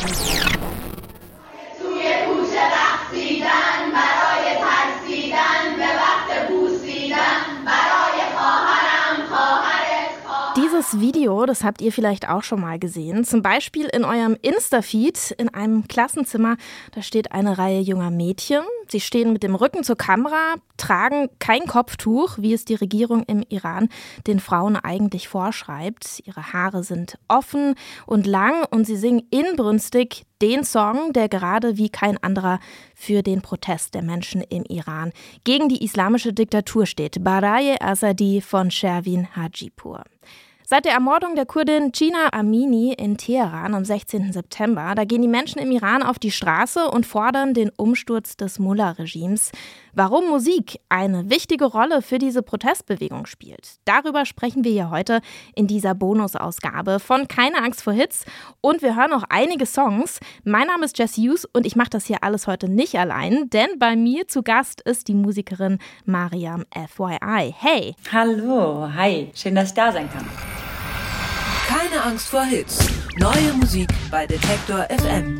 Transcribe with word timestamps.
Thank 0.00 0.24
you. 0.24 0.29
Dieses 10.80 10.98
Video, 10.98 11.44
das 11.44 11.62
habt 11.62 11.82
ihr 11.82 11.92
vielleicht 11.92 12.26
auch 12.26 12.42
schon 12.42 12.62
mal 12.62 12.78
gesehen. 12.78 13.22
Zum 13.24 13.42
Beispiel 13.42 13.84
in 13.84 14.02
eurem 14.02 14.34
Insta-Feed 14.40 15.32
in 15.32 15.50
einem 15.50 15.86
Klassenzimmer. 15.88 16.56
Da 16.92 17.02
steht 17.02 17.32
eine 17.32 17.58
Reihe 17.58 17.80
junger 17.80 18.10
Mädchen. 18.10 18.62
Sie 18.88 19.00
stehen 19.00 19.34
mit 19.34 19.42
dem 19.42 19.54
Rücken 19.54 19.84
zur 19.84 19.96
Kamera, 19.96 20.54
tragen 20.78 21.28
kein 21.38 21.66
Kopftuch, 21.66 22.38
wie 22.38 22.54
es 22.54 22.64
die 22.64 22.76
Regierung 22.76 23.24
im 23.24 23.44
Iran 23.50 23.90
den 24.26 24.40
Frauen 24.40 24.74
eigentlich 24.74 25.28
vorschreibt. 25.28 26.22
Ihre 26.24 26.54
Haare 26.54 26.82
sind 26.82 27.18
offen 27.28 27.74
und 28.06 28.26
lang 28.26 28.64
und 28.70 28.86
sie 28.86 28.96
singen 28.96 29.26
inbrünstig 29.30 30.24
den 30.40 30.64
Song, 30.64 31.12
der 31.12 31.28
gerade 31.28 31.76
wie 31.76 31.90
kein 31.90 32.16
anderer 32.22 32.58
für 32.94 33.22
den 33.22 33.42
Protest 33.42 33.92
der 33.92 34.02
Menschen 34.02 34.40
im 34.40 34.64
Iran 34.64 35.12
gegen 35.44 35.68
die 35.68 35.84
islamische 35.84 36.32
Diktatur 36.32 36.86
steht. 36.86 37.22
Baraye 37.22 37.76
Azadi 37.80 38.40
von 38.40 38.70
Sherwin 38.70 39.28
Hajipur. 39.36 40.04
Seit 40.72 40.84
der 40.84 40.92
Ermordung 40.92 41.34
der 41.34 41.46
Kurdin 41.46 41.90
Gina 41.90 42.32
Amini 42.32 42.92
in 42.92 43.16
Teheran 43.16 43.74
am 43.74 43.84
16. 43.84 44.32
September, 44.32 44.94
da 44.94 45.02
gehen 45.02 45.20
die 45.20 45.26
Menschen 45.26 45.58
im 45.58 45.72
Iran 45.72 46.04
auf 46.04 46.20
die 46.20 46.30
Straße 46.30 46.88
und 46.88 47.06
fordern 47.06 47.54
den 47.54 47.70
Umsturz 47.70 48.36
des 48.36 48.60
Mullah-Regimes. 48.60 49.50
Warum 49.94 50.28
Musik 50.28 50.78
eine 50.88 51.30
wichtige 51.30 51.64
Rolle 51.64 52.02
für 52.02 52.18
diese 52.18 52.42
Protestbewegung 52.42 53.26
spielt, 53.26 53.78
darüber 53.84 54.24
sprechen 54.24 54.62
wir 54.64 54.70
hier 54.70 54.90
heute 54.90 55.20
in 55.54 55.66
dieser 55.66 55.94
Bonusausgabe 55.94 57.00
von 57.00 57.26
Keine 57.26 57.58
Angst 57.58 57.82
vor 57.82 57.92
Hits. 57.92 58.24
Und 58.60 58.82
wir 58.82 58.96
hören 58.96 59.12
auch 59.12 59.24
einige 59.28 59.66
Songs. 59.66 60.20
Mein 60.44 60.68
Name 60.68 60.84
ist 60.84 60.98
Jess 60.98 61.16
Hughes 61.16 61.44
und 61.44 61.66
ich 61.66 61.76
mache 61.76 61.90
das 61.90 62.06
hier 62.06 62.22
alles 62.22 62.46
heute 62.46 62.68
nicht 62.68 62.96
allein, 62.96 63.50
denn 63.50 63.78
bei 63.78 63.96
mir 63.96 64.28
zu 64.28 64.42
Gast 64.42 64.80
ist 64.82 65.08
die 65.08 65.14
Musikerin 65.14 65.78
Mariam 66.04 66.64
FYI. 66.72 67.54
Hey! 67.58 67.94
Hallo, 68.12 68.88
hi, 68.94 69.30
schön, 69.34 69.54
dass 69.54 69.68
ich 69.68 69.74
da 69.74 69.92
sein 69.92 70.08
kann. 70.10 70.26
Keine 71.66 72.02
Angst 72.02 72.28
vor 72.28 72.44
Hits. 72.44 72.88
Neue 73.18 73.52
Musik 73.54 73.88
bei 74.10 74.26
Detektor 74.26 74.86
FM. 74.88 75.36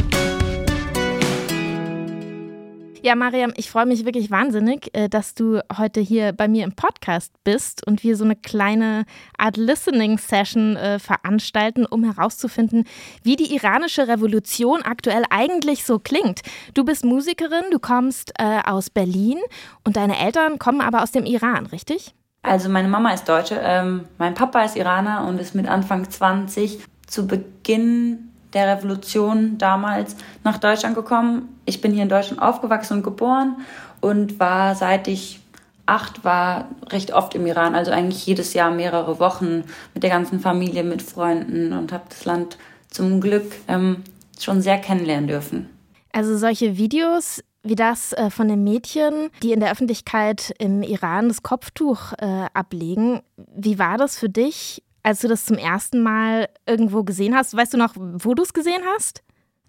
Ja, 3.03 3.15
Mariam, 3.15 3.55
ich 3.57 3.71
freue 3.71 3.87
mich 3.87 4.05
wirklich 4.05 4.31
wahnsinnig, 4.31 4.95
äh, 4.95 5.09
dass 5.09 5.35
du 5.35 5.61
heute 5.79 6.01
hier 6.01 6.33
bei 6.33 6.49
mir 6.49 6.65
im 6.65 6.73
Podcast 6.73 7.33
bist 7.45 7.87
und 7.87 8.03
wir 8.03 8.15
so 8.15 8.25
eine 8.25 8.37
kleine 8.37 9.07
Art 9.39 9.57
Listening-Session 9.57 10.77
äh, 10.77 10.99
veranstalten, 10.99 11.87
um 11.87 12.05
herauszufinden, 12.05 12.85
wie 13.23 13.37
die 13.37 13.55
iranische 13.55 14.07
Revolution 14.07 14.83
aktuell 14.83 15.25
eigentlich 15.31 15.87
so 15.87 15.99
klingt. 15.99 16.43
Du 16.75 16.85
bist 16.85 17.03
Musikerin, 17.03 17.65
du 17.71 17.79
kommst 17.79 18.35
äh, 18.39 18.61
aus 18.67 18.91
Berlin 18.91 19.39
und 19.85 19.97
deine 19.97 20.19
Eltern 20.19 20.59
kommen 20.59 20.83
aber 20.83 21.03
aus 21.03 21.11
dem 21.11 21.25
Iran, 21.25 21.65
richtig? 21.67 22.15
Also 22.43 22.69
meine 22.69 22.89
Mama 22.89 23.15
ist 23.15 23.27
Deutsche, 23.27 23.59
ähm, 23.63 24.05
mein 24.19 24.35
Papa 24.35 24.63
ist 24.63 24.77
Iraner 24.77 25.27
und 25.27 25.41
ist 25.41 25.55
mit 25.55 25.67
Anfang 25.67 26.09
20 26.09 26.81
zu 27.07 27.27
Beginn 27.27 28.30
der 28.53 28.77
Revolution 28.77 29.59
damals 29.59 30.17
nach 30.45 30.59
Deutschland 30.59 30.95
gekommen. 30.95 31.49
Ich 31.65 31.81
bin 31.81 31.93
hier 31.93 32.03
in 32.03 32.09
Deutschland 32.09 32.43
aufgewachsen 32.43 32.99
und 32.99 33.03
geboren 33.03 33.57
und 34.01 34.41
war 34.41 34.75
seit 34.75 35.09
ich 35.09 35.41
acht 35.87 36.25
war 36.25 36.69
recht 36.91 37.13
oft 37.13 37.35
im 37.35 37.47
Iran, 37.47 37.75
also 37.75 37.91
eigentlich 37.91 38.25
jedes 38.25 38.55
Jahr 38.55 38.71
mehrere 38.71 39.19
Wochen 39.19 39.65
mit 39.93 40.03
der 40.03 40.11
ganzen 40.11 40.39
Familie, 40.39 40.85
mit 40.85 41.03
Freunden 41.03 41.73
und 41.73 41.93
habe 41.93 42.05
das 42.09 42.25
Land 42.25 42.59
zum 42.89 43.21
Glück 43.21 43.53
ähm, 43.67 44.05
schon 44.39 44.63
sehr 44.63 44.79
kennenlernen 44.79 45.27
dürfen. 45.27 45.69
Also 46.13 46.37
solche 46.37 46.77
Videos 46.77 47.43
wie 47.63 47.75
das 47.75 48.13
äh, 48.13 48.31
von 48.31 48.49
den 48.49 48.65
Mädchen, 48.65 49.31
die 49.43 49.53
in 49.53 49.61
der 49.61 49.71
Öffentlichkeit 49.71 50.55
im 50.59 50.83
Iran 50.83 51.29
das 51.29 51.43
Kopftuch 51.43 52.13
äh, 52.19 52.47
ablegen. 52.55 53.21
Wie 53.37 53.79
war 53.79 53.99
das 53.99 54.19
für 54.19 54.31
dich, 54.31 54.83
als 55.03 55.21
du 55.21 55.29
das 55.29 55.45
zum 55.45 55.57
ersten 55.57 56.03
Mal 56.03 56.49
irgendwo 56.67 57.05
gesehen 57.05 57.35
hast? 57.35 57.57
Weißt 57.57 57.75
du 57.75 57.79
noch, 57.79 57.95
wo 57.97 58.35
du 58.35 58.43
es 58.43 58.53
gesehen 58.53 58.83
hast? 58.95 59.23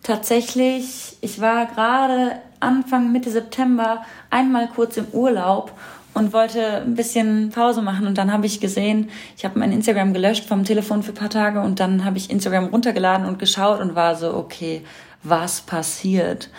Tatsächlich, 0.03 1.17
ich 1.21 1.41
war 1.41 1.67
gerade 1.67 2.41
Anfang, 2.59 3.11
Mitte 3.11 3.29
September 3.29 4.03
einmal 4.29 4.67
kurz 4.67 4.97
im 4.97 5.07
Urlaub 5.11 5.71
und 6.13 6.33
wollte 6.33 6.81
ein 6.81 6.95
bisschen 6.95 7.51
Pause 7.51 7.81
machen 7.81 8.07
und 8.07 8.17
dann 8.17 8.33
habe 8.33 8.45
ich 8.45 8.59
gesehen, 8.59 9.09
ich 9.37 9.45
habe 9.45 9.59
mein 9.59 9.71
Instagram 9.71 10.13
gelöscht 10.13 10.45
vom 10.45 10.65
Telefon 10.65 11.03
für 11.03 11.11
ein 11.11 11.15
paar 11.15 11.29
Tage 11.29 11.61
und 11.61 11.79
dann 11.79 12.03
habe 12.03 12.17
ich 12.17 12.29
Instagram 12.29 12.65
runtergeladen 12.65 13.25
und 13.25 13.39
geschaut 13.39 13.79
und 13.79 13.95
war 13.95 14.15
so, 14.15 14.33
okay, 14.33 14.81
was 15.23 15.61
passiert? 15.61 16.49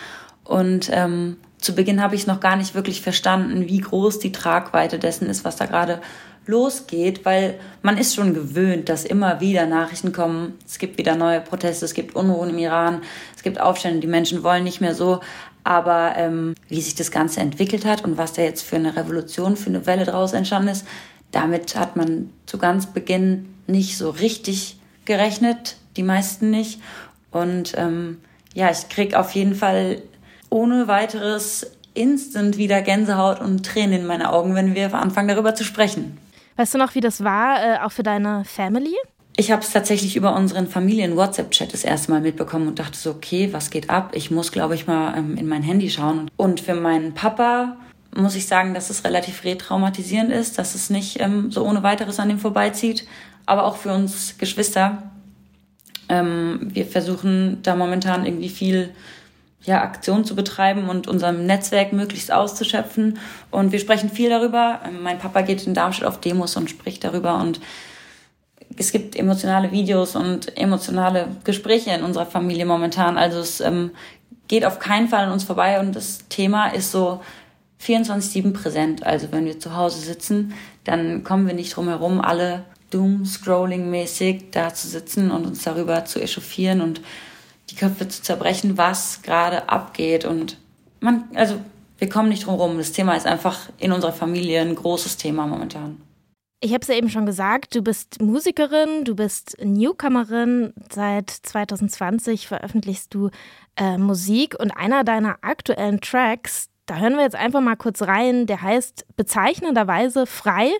Und 0.43 0.89
ähm, 0.91 1.37
zu 1.57 1.75
Beginn 1.75 2.01
habe 2.01 2.15
ich 2.15 2.27
noch 2.27 2.39
gar 2.39 2.55
nicht 2.55 2.75
wirklich 2.75 3.01
verstanden, 3.01 3.67
wie 3.67 3.79
groß 3.79 4.19
die 4.19 4.31
Tragweite 4.31 4.99
dessen 4.99 5.27
ist, 5.27 5.45
was 5.45 5.55
da 5.55 5.65
gerade 5.65 6.01
losgeht, 6.45 7.25
weil 7.25 7.59
man 7.81 7.97
ist 7.97 8.15
schon 8.15 8.33
gewöhnt, 8.33 8.89
dass 8.89 9.05
immer 9.05 9.39
wieder 9.39 9.65
Nachrichten 9.65 10.11
kommen. 10.11 10.57
Es 10.65 10.77
gibt 10.77 10.97
wieder 10.97 11.15
neue 11.15 11.41
Proteste, 11.41 11.85
es 11.85 11.93
gibt 11.93 12.15
Unruhen 12.15 12.49
im 12.49 12.57
Iran, 12.57 13.01
es 13.35 13.43
gibt 13.43 13.59
Aufstände, 13.59 13.99
die 13.99 14.07
Menschen 14.07 14.43
wollen 14.43 14.63
nicht 14.63 14.81
mehr 14.81 14.95
so. 14.95 15.21
Aber 15.63 16.13
ähm, 16.17 16.55
wie 16.67 16.81
sich 16.81 16.95
das 16.95 17.11
Ganze 17.11 17.39
entwickelt 17.39 17.85
hat 17.85 18.03
und 18.03 18.17
was 18.17 18.33
da 18.33 18.41
jetzt 18.41 18.63
für 18.63 18.75
eine 18.75 18.95
Revolution, 18.95 19.55
für 19.55 19.69
eine 19.69 19.85
Welle 19.85 20.05
draus 20.05 20.33
entstanden 20.33 20.69
ist, 20.69 20.85
damit 21.31 21.75
hat 21.75 21.95
man 21.95 22.29
zu 22.45 22.57
ganz 22.57 22.87
Beginn 22.87 23.53
nicht 23.65 23.97
so 23.97 24.09
richtig 24.09 24.77
gerechnet, 25.05 25.77
die 25.95 26.03
meisten 26.03 26.49
nicht. 26.49 26.81
Und 27.31 27.73
ähm, 27.77 28.19
ja, 28.53 28.69
ich 28.69 28.89
krieg 28.89 29.15
auf 29.15 29.31
jeden 29.31 29.55
Fall 29.55 30.01
ohne 30.49 30.87
weiteres 30.87 31.71
instant 31.93 32.57
wieder 32.57 32.81
Gänsehaut 32.81 33.39
und 33.39 33.65
Tränen 33.65 34.01
in 34.01 34.05
meine 34.05 34.31
Augen, 34.31 34.55
wenn 34.55 34.75
wir 34.75 34.93
anfangen 34.93 35.27
darüber 35.27 35.55
zu 35.55 35.63
sprechen. 35.63 36.17
Weißt 36.55 36.73
du 36.73 36.77
noch, 36.77 36.95
wie 36.95 37.01
das 37.01 37.23
war, 37.23 37.63
äh, 37.63 37.79
auch 37.79 37.91
für 37.91 38.03
deine 38.03 38.45
Family? 38.45 38.95
Ich 39.35 39.51
habe 39.51 39.63
es 39.63 39.71
tatsächlich 39.71 40.15
über 40.15 40.35
unseren 40.35 40.67
Familien-WhatsApp-Chat 40.67 41.73
das 41.73 41.83
erste 41.83 42.11
Mal 42.11 42.21
mitbekommen 42.21 42.67
und 42.67 42.77
dachte 42.77 42.97
so, 42.97 43.11
okay, 43.11 43.51
was 43.51 43.71
geht 43.71 43.89
ab? 43.89 44.11
Ich 44.13 44.29
muss, 44.29 44.51
glaube 44.51 44.75
ich, 44.75 44.85
mal 44.85 45.17
ähm, 45.17 45.35
in 45.37 45.47
mein 45.47 45.63
Handy 45.63 45.89
schauen. 45.89 46.29
Und 46.37 46.61
für 46.61 46.75
meinen 46.75 47.15
Papa 47.15 47.77
muss 48.15 48.35
ich 48.35 48.45
sagen, 48.45 48.75
dass 48.75 48.91
es 48.91 49.03
relativ 49.03 49.43
retraumatisierend 49.43 50.31
ist, 50.31 50.59
dass 50.59 50.75
es 50.75 50.91
nicht 50.91 51.19
ähm, 51.19 51.51
so 51.51 51.65
ohne 51.65 51.81
weiteres 51.81 52.19
an 52.19 52.29
ihm 52.29 52.37
vorbeizieht. 52.37 53.07
Aber 53.47 53.65
auch 53.65 53.77
für 53.77 53.91
uns 53.91 54.37
Geschwister. 54.37 55.11
Ähm, 56.09 56.69
wir 56.71 56.85
versuchen 56.85 57.59
da 57.63 57.75
momentan 57.75 58.27
irgendwie 58.27 58.49
viel 58.49 58.91
ja, 59.65 59.81
Aktion 59.81 60.25
zu 60.25 60.35
betreiben 60.35 60.89
und 60.89 61.07
unserem 61.07 61.45
Netzwerk 61.45 61.93
möglichst 61.93 62.31
auszuschöpfen. 62.31 63.19
Und 63.49 63.71
wir 63.71 63.79
sprechen 63.79 64.09
viel 64.09 64.29
darüber. 64.29 64.81
Mein 65.01 65.19
Papa 65.19 65.41
geht 65.41 65.65
in 65.65 65.73
Darmstadt 65.73 66.07
auf 66.07 66.19
Demos 66.19 66.55
und 66.57 66.69
spricht 66.69 67.03
darüber 67.03 67.39
und 67.39 67.59
es 68.77 68.91
gibt 68.91 69.15
emotionale 69.15 69.71
Videos 69.71 70.15
und 70.15 70.57
emotionale 70.57 71.27
Gespräche 71.43 71.91
in 71.91 72.03
unserer 72.03 72.25
Familie 72.25 72.65
momentan. 72.65 73.17
Also 73.17 73.39
es 73.39 73.61
ähm, 73.61 73.91
geht 74.47 74.65
auf 74.65 74.79
keinen 74.79 75.07
Fall 75.07 75.25
an 75.25 75.31
uns 75.31 75.43
vorbei 75.43 75.79
und 75.79 75.95
das 75.95 76.27
Thema 76.29 76.67
ist 76.67 76.91
so 76.91 77.21
24-7 77.81 78.53
präsent. 78.53 79.05
Also 79.05 79.31
wenn 79.31 79.45
wir 79.45 79.59
zu 79.59 79.75
Hause 79.75 79.99
sitzen, 79.99 80.53
dann 80.83 81.23
kommen 81.23 81.47
wir 81.47 81.53
nicht 81.53 81.75
drum 81.75 81.87
herum, 81.87 82.19
alle 82.19 82.63
Doom-Scrolling-mäßig 82.91 84.51
da 84.51 84.73
zu 84.73 84.87
sitzen 84.87 85.31
und 85.31 85.45
uns 85.45 85.63
darüber 85.63 86.05
zu 86.05 86.21
echauffieren 86.21 86.81
und 86.81 87.01
die 87.73 87.79
Köpfe 87.79 88.07
zu 88.07 88.21
zerbrechen, 88.21 88.77
was 88.77 89.21
gerade 89.23 89.69
abgeht. 89.69 90.25
Und 90.25 90.57
man, 90.99 91.25
also 91.33 91.59
wir 91.97 92.09
kommen 92.09 92.29
nicht 92.29 92.45
drum 92.45 92.55
rum. 92.55 92.77
Das 92.77 92.91
Thema 92.91 93.15
ist 93.15 93.25
einfach 93.25 93.69
in 93.79 93.91
unserer 93.91 94.13
Familie 94.13 94.61
ein 94.61 94.75
großes 94.75 95.17
Thema 95.17 95.47
momentan. 95.47 96.01
Ich 96.59 96.71
habe 96.71 96.81
es 96.81 96.87
ja 96.87 96.95
eben 96.95 97.09
schon 97.09 97.25
gesagt, 97.25 97.75
du 97.75 97.81
bist 97.81 98.21
Musikerin, 98.21 99.03
du 99.03 99.15
bist 99.15 99.57
Newcomerin. 99.61 100.73
Seit 100.89 101.29
2020 101.29 102.47
veröffentlichst 102.47 103.13
du 103.13 103.29
äh, 103.75 103.97
Musik 103.97 104.55
und 104.57 104.71
einer 104.71 105.03
deiner 105.03 105.37
aktuellen 105.41 105.99
Tracks, 105.99 106.69
da 106.85 106.97
hören 106.97 107.15
wir 107.15 107.23
jetzt 107.23 107.35
einfach 107.35 107.59
mal 107.59 107.75
kurz 107.75 108.01
rein, 108.01 108.45
der 108.45 108.61
heißt 108.61 109.05
bezeichnenderweise 109.17 110.25
Frei, 110.25 110.71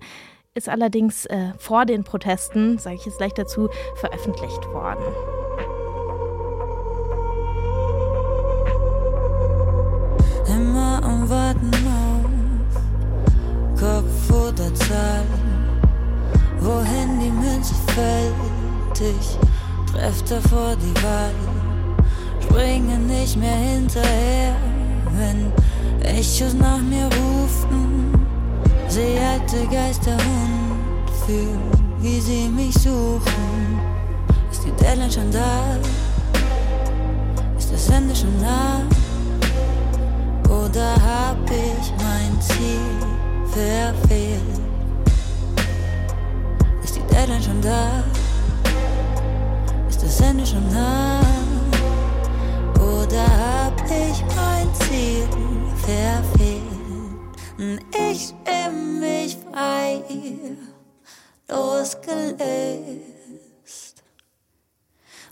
ist 0.53 0.69
allerdings 0.69 1.25
äh, 1.25 1.51
vor 1.57 1.85
den 1.85 2.05
Protesten, 2.05 2.77
sage 2.77 2.95
ich 2.95 3.05
jetzt 3.05 3.17
gleich 3.17 3.33
dazu, 3.33 3.69
veröffentlicht 3.95 4.65
worden. 4.67 5.03
Warten 11.33 11.71
auf 11.87 13.79
Kopf 13.79 14.29
oder 14.29 14.73
Zahl. 14.75 15.25
Wohin 16.59 17.19
die 17.19 17.31
Münze 17.31 17.73
fällt, 17.95 18.99
ich 18.99 19.91
treff 19.91 20.21
davor 20.29 20.75
die 20.75 20.95
Wahl. 21.03 21.33
Springe 22.39 22.97
nicht 22.99 23.35
mehr 23.35 23.55
hinterher, 23.55 24.55
wenn 25.17 25.51
Echos 26.03 26.53
nach 26.53 26.81
mir 26.91 27.05
rufen. 27.05 28.13
Seh 28.87 29.17
alte 29.19 29.65
Geister 29.71 30.17
und 30.17 31.09
fühl, 31.25 31.57
wie 31.99 32.19
sie 32.19 32.47
mich 32.47 32.75
suchen. 32.75 33.79
Ist 34.51 34.63
die 34.65 34.83
Deadline 34.83 35.11
schon 35.11 35.31
da? 35.31 35.77
oder 40.73 40.95
hab 40.95 41.37
ich 41.51 41.93
mein 41.99 42.41
Ziel 42.41 42.97
verfehlt? 43.45 44.41
Ist 46.83 46.95
die 46.95 47.01
Deadline 47.13 47.43
schon 47.43 47.61
da? 47.61 48.03
Ist 49.87 50.01
das 50.01 50.19
Ende 50.21 50.43
schon 50.43 50.67
nah? 50.73 51.21
Oder 52.79 53.23
hab 53.27 53.79
ich 53.85 54.23
mein 54.35 54.67
Ziel 54.73 55.27
verfehlt? 55.85 56.63
Hm, 57.57 57.79
ich 58.11 58.33
bin 58.43 58.99
mich 58.99 59.37
frei, 59.51 60.01
losgelöst. 61.49 62.33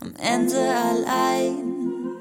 Am 0.01 0.13
Ende 0.17 0.59
allein, 0.59 2.11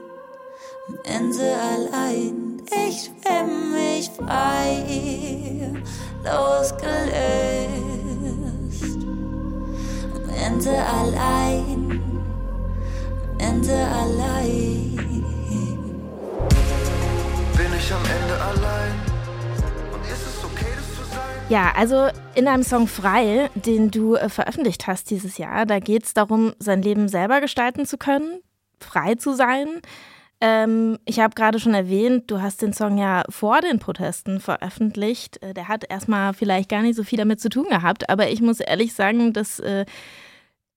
am 0.88 0.98
Ende 1.04 1.54
allein. 1.54 2.39
Ich 2.72 3.10
bin 3.22 3.72
mich 3.72 4.10
frei 4.10 5.72
losgelöst. 6.24 6.86
Am 10.14 10.28
Ende 10.28 10.70
allein, 10.70 12.00
am 13.22 13.38
Ende 13.38 13.74
allein. 13.74 14.96
Bin 17.56 17.72
ich 17.76 17.92
am 17.92 18.04
Ende 18.04 18.40
allein? 18.40 19.10
Ja, 21.50 21.72
also 21.74 22.08
in 22.36 22.46
einem 22.46 22.62
Song 22.62 22.86
Frei, 22.86 23.50
den 23.56 23.90
du 23.90 24.14
äh, 24.14 24.28
veröffentlicht 24.28 24.86
hast 24.86 25.10
dieses 25.10 25.36
Jahr, 25.36 25.66
da 25.66 25.80
geht 25.80 26.04
es 26.04 26.14
darum, 26.14 26.54
sein 26.60 26.80
Leben 26.80 27.08
selber 27.08 27.40
gestalten 27.40 27.86
zu 27.86 27.98
können, 27.98 28.40
frei 28.78 29.16
zu 29.16 29.34
sein. 29.34 29.80
Ähm, 30.40 30.98
ich 31.04 31.20
habe 31.20 31.34
gerade 31.34 31.58
schon 31.60 31.74
erwähnt, 31.74 32.30
du 32.30 32.40
hast 32.40 32.62
den 32.62 32.72
Song 32.72 32.96
ja 32.96 33.24
vor 33.28 33.60
den 33.60 33.78
Protesten 33.78 34.40
veröffentlicht. 34.40 35.42
Äh, 35.42 35.52
der 35.52 35.68
hat 35.68 35.84
erstmal 35.88 36.32
vielleicht 36.32 36.70
gar 36.70 36.82
nicht 36.82 36.96
so 36.96 37.04
viel 37.04 37.18
damit 37.18 37.40
zu 37.40 37.50
tun 37.50 37.66
gehabt, 37.68 38.08
aber 38.08 38.30
ich 38.30 38.40
muss 38.40 38.60
ehrlich 38.60 38.94
sagen, 38.94 39.34
dass 39.34 39.60
äh, 39.60 39.84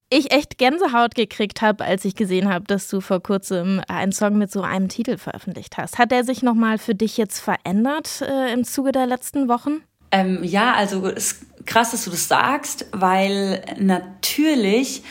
ich 0.10 0.32
echt 0.32 0.58
Gänsehaut 0.58 1.16
gekriegt 1.16 1.62
habe, 1.62 1.84
als 1.84 2.06
ich 2.06 2.16
gesehen 2.16 2.52
habe, 2.54 2.66
dass 2.66 2.88
du 2.88 3.00
vor 3.02 3.22
kurzem 3.24 3.82
einen 3.88 4.12
Song 4.12 4.38
mit 4.38 4.52
so 4.52 4.62
einem 4.62 4.90
Titel 4.90 5.18
veröffentlicht 5.18 5.78
hast. 5.78 5.98
Hat 5.98 6.12
der 6.12 6.24
sich 6.24 6.44
nochmal 6.44 6.78
für 6.78 6.94
dich 6.94 7.18
jetzt 7.18 7.40
verändert 7.40 8.22
äh, 8.22 8.52
im 8.54 8.64
Zuge 8.66 8.92
der 8.92 9.08
letzten 9.08 9.48
Wochen? 9.48 9.82
Ähm, 10.12 10.44
ja, 10.44 10.74
also 10.74 11.08
es 11.08 11.32
ist 11.32 11.66
krass, 11.66 11.92
dass 11.92 12.04
du 12.04 12.12
das 12.12 12.28
sagst, 12.28 12.86
weil 12.92 13.64
natürlich 13.80 15.04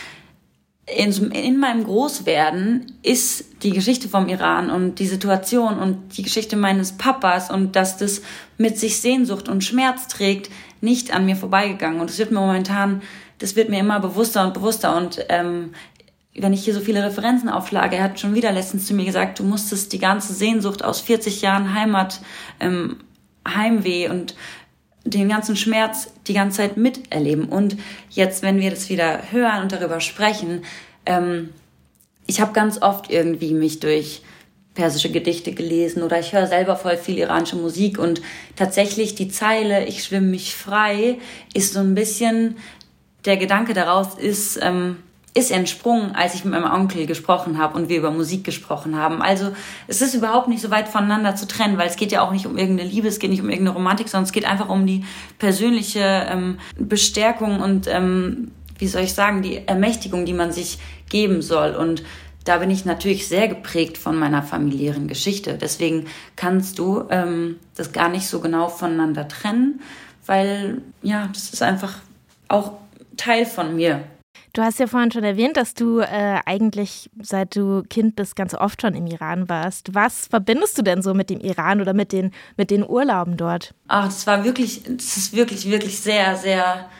in, 0.96 1.32
in 1.32 1.58
meinem 1.58 1.84
Großwerden 1.84 2.98
ist 3.02 3.62
die 3.62 3.70
Geschichte 3.70 4.08
vom 4.08 4.28
Iran 4.28 4.70
und 4.70 4.98
die 4.98 5.06
Situation 5.06 5.78
und 5.78 6.16
die 6.16 6.22
Geschichte 6.22 6.56
meines 6.56 6.92
Papas 6.92 7.50
und 7.50 7.76
dass 7.76 7.96
das 7.96 8.22
mit 8.58 8.78
sich 8.78 9.00
Sehnsucht 9.00 9.48
und 9.48 9.64
Schmerz 9.64 10.08
trägt, 10.08 10.50
nicht 10.80 11.14
an 11.14 11.26
mir 11.26 11.36
vorbeigegangen. 11.36 12.00
Und 12.00 12.10
es 12.10 12.18
wird 12.18 12.30
mir 12.30 12.40
momentan, 12.40 13.02
das 13.38 13.56
wird 13.56 13.68
mir 13.68 13.80
immer 13.80 14.00
bewusster 14.00 14.44
und 14.44 14.54
bewusster. 14.54 14.96
Und 14.96 15.24
ähm, 15.28 15.72
wenn 16.34 16.52
ich 16.52 16.64
hier 16.64 16.74
so 16.74 16.80
viele 16.80 17.04
Referenzen 17.04 17.48
aufschlage, 17.48 17.96
er 17.96 18.04
hat 18.04 18.20
schon 18.20 18.34
wieder 18.34 18.52
letztens 18.52 18.86
zu 18.86 18.94
mir 18.94 19.04
gesagt, 19.04 19.38
du 19.38 19.44
musstest 19.44 19.92
die 19.92 19.98
ganze 19.98 20.32
Sehnsucht 20.32 20.84
aus 20.84 21.00
40 21.00 21.42
Jahren 21.42 21.74
Heimat, 21.74 22.20
ähm, 22.60 22.96
Heimweh 23.46 24.08
und 24.08 24.34
den 25.04 25.28
ganzen 25.28 25.56
Schmerz 25.56 26.12
die 26.26 26.34
ganze 26.34 26.58
Zeit 26.58 26.76
miterleben. 26.76 27.46
Und 27.46 27.76
jetzt, 28.10 28.42
wenn 28.42 28.60
wir 28.60 28.70
das 28.70 28.88
wieder 28.88 29.20
hören 29.30 29.62
und 29.62 29.72
darüber 29.72 30.00
sprechen, 30.00 30.64
ähm, 31.06 31.50
ich 32.26 32.40
habe 32.40 32.52
ganz 32.52 32.80
oft 32.80 33.10
irgendwie 33.10 33.52
mich 33.52 33.80
durch 33.80 34.22
persische 34.74 35.10
Gedichte 35.10 35.52
gelesen 35.52 36.02
oder 36.02 36.18
ich 36.18 36.32
höre 36.32 36.46
selber 36.46 36.76
voll 36.76 36.96
viel 36.96 37.18
iranische 37.18 37.56
Musik 37.56 37.98
und 37.98 38.22
tatsächlich 38.56 39.14
die 39.14 39.28
Zeile 39.28 39.84
Ich 39.86 40.04
schwimme 40.04 40.28
mich 40.28 40.54
frei 40.54 41.18
ist 41.52 41.74
so 41.74 41.80
ein 41.80 41.94
bisschen 41.94 42.56
der 43.24 43.36
Gedanke 43.36 43.74
daraus 43.74 44.14
ist, 44.14 44.58
ähm, 44.62 44.96
ist 45.34 45.50
entsprungen, 45.50 46.14
als 46.14 46.34
ich 46.34 46.44
mit 46.44 46.52
meinem 46.52 46.70
Onkel 46.70 47.06
gesprochen 47.06 47.56
habe 47.56 47.76
und 47.78 47.88
wir 47.88 47.98
über 47.98 48.10
Musik 48.10 48.44
gesprochen 48.44 48.96
haben. 48.96 49.22
Also 49.22 49.52
es 49.88 50.02
ist 50.02 50.14
überhaupt 50.14 50.48
nicht 50.48 50.60
so 50.60 50.70
weit 50.70 50.88
voneinander 50.88 51.34
zu 51.36 51.48
trennen, 51.48 51.78
weil 51.78 51.88
es 51.88 51.96
geht 51.96 52.12
ja 52.12 52.20
auch 52.20 52.32
nicht 52.32 52.46
um 52.46 52.58
irgendeine 52.58 52.88
Liebe, 52.88 53.08
es 53.08 53.18
geht 53.18 53.30
nicht 53.30 53.40
um 53.40 53.48
irgendeine 53.48 53.76
Romantik, 53.76 54.08
sondern 54.08 54.26
es 54.26 54.32
geht 54.32 54.44
einfach 54.44 54.68
um 54.68 54.86
die 54.86 55.04
persönliche 55.38 56.26
ähm, 56.28 56.58
Bestärkung 56.76 57.60
und, 57.60 57.86
ähm, 57.88 58.50
wie 58.78 58.88
soll 58.88 59.02
ich 59.02 59.14
sagen, 59.14 59.42
die 59.42 59.66
Ermächtigung, 59.66 60.26
die 60.26 60.34
man 60.34 60.52
sich 60.52 60.78
geben 61.08 61.40
soll. 61.40 61.76
Und 61.76 62.02
da 62.44 62.58
bin 62.58 62.70
ich 62.70 62.84
natürlich 62.84 63.28
sehr 63.28 63.48
geprägt 63.48 63.96
von 63.96 64.18
meiner 64.18 64.42
familiären 64.42 65.08
Geschichte. 65.08 65.56
Deswegen 65.58 66.06
kannst 66.36 66.78
du 66.78 67.04
ähm, 67.08 67.56
das 67.76 67.92
gar 67.92 68.08
nicht 68.08 68.26
so 68.26 68.40
genau 68.40 68.68
voneinander 68.68 69.28
trennen, 69.28 69.80
weil 70.26 70.82
ja, 71.02 71.30
das 71.32 71.50
ist 71.52 71.62
einfach 71.62 71.94
auch 72.48 72.72
Teil 73.16 73.46
von 73.46 73.76
mir. 73.76 74.04
Du 74.54 74.60
hast 74.60 74.78
ja 74.78 74.86
vorhin 74.86 75.10
schon 75.10 75.24
erwähnt, 75.24 75.56
dass 75.56 75.72
du 75.72 76.00
äh, 76.00 76.40
eigentlich 76.44 77.08
seit 77.22 77.56
du 77.56 77.84
Kind 77.88 78.16
bist 78.16 78.36
ganz 78.36 78.52
oft 78.52 78.82
schon 78.82 78.94
im 78.94 79.06
Iran 79.06 79.48
warst. 79.48 79.94
Was 79.94 80.26
verbindest 80.26 80.76
du 80.76 80.82
denn 80.82 81.00
so 81.00 81.14
mit 81.14 81.30
dem 81.30 81.40
Iran 81.40 81.80
oder 81.80 81.94
mit 81.94 82.12
den, 82.12 82.32
mit 82.58 82.70
den 82.70 82.86
Urlauben 82.86 83.38
dort? 83.38 83.74
Ach, 83.88 84.04
das 84.04 84.26
war 84.26 84.44
wirklich, 84.44 84.82
das 84.84 85.16
ist 85.16 85.34
wirklich, 85.34 85.70
wirklich 85.70 85.98
sehr, 86.00 86.36
sehr 86.36 86.90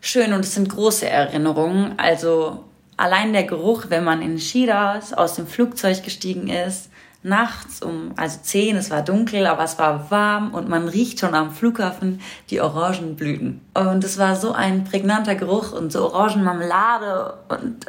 schön 0.00 0.32
und 0.32 0.40
es 0.40 0.54
sind 0.54 0.68
große 0.68 1.08
Erinnerungen. 1.08 1.98
Also 1.98 2.62
allein 2.96 3.32
der 3.32 3.44
Geruch, 3.44 3.86
wenn 3.88 4.04
man 4.04 4.22
in 4.22 4.38
Shiraz 4.38 5.12
aus 5.12 5.34
dem 5.34 5.48
Flugzeug 5.48 6.04
gestiegen 6.04 6.46
ist, 6.48 6.90
nachts 7.24 7.82
um, 7.82 8.12
also 8.16 8.38
zehn, 8.42 8.76
es 8.76 8.90
war 8.90 9.02
dunkel, 9.02 9.46
aber 9.46 9.64
es 9.64 9.78
war 9.78 10.10
warm 10.10 10.52
und 10.52 10.68
man 10.68 10.88
riecht 10.88 11.20
schon 11.20 11.34
am 11.34 11.52
Flughafen 11.52 12.20
die 12.50 12.60
Orangenblüten. 12.60 13.62
Und 13.72 14.04
es 14.04 14.18
war 14.18 14.36
so 14.36 14.52
ein 14.52 14.84
prägnanter 14.84 15.34
Geruch 15.34 15.72
und 15.72 15.90
so 15.90 16.12
Orangenmarmelade 16.12 17.34
und 17.48 17.86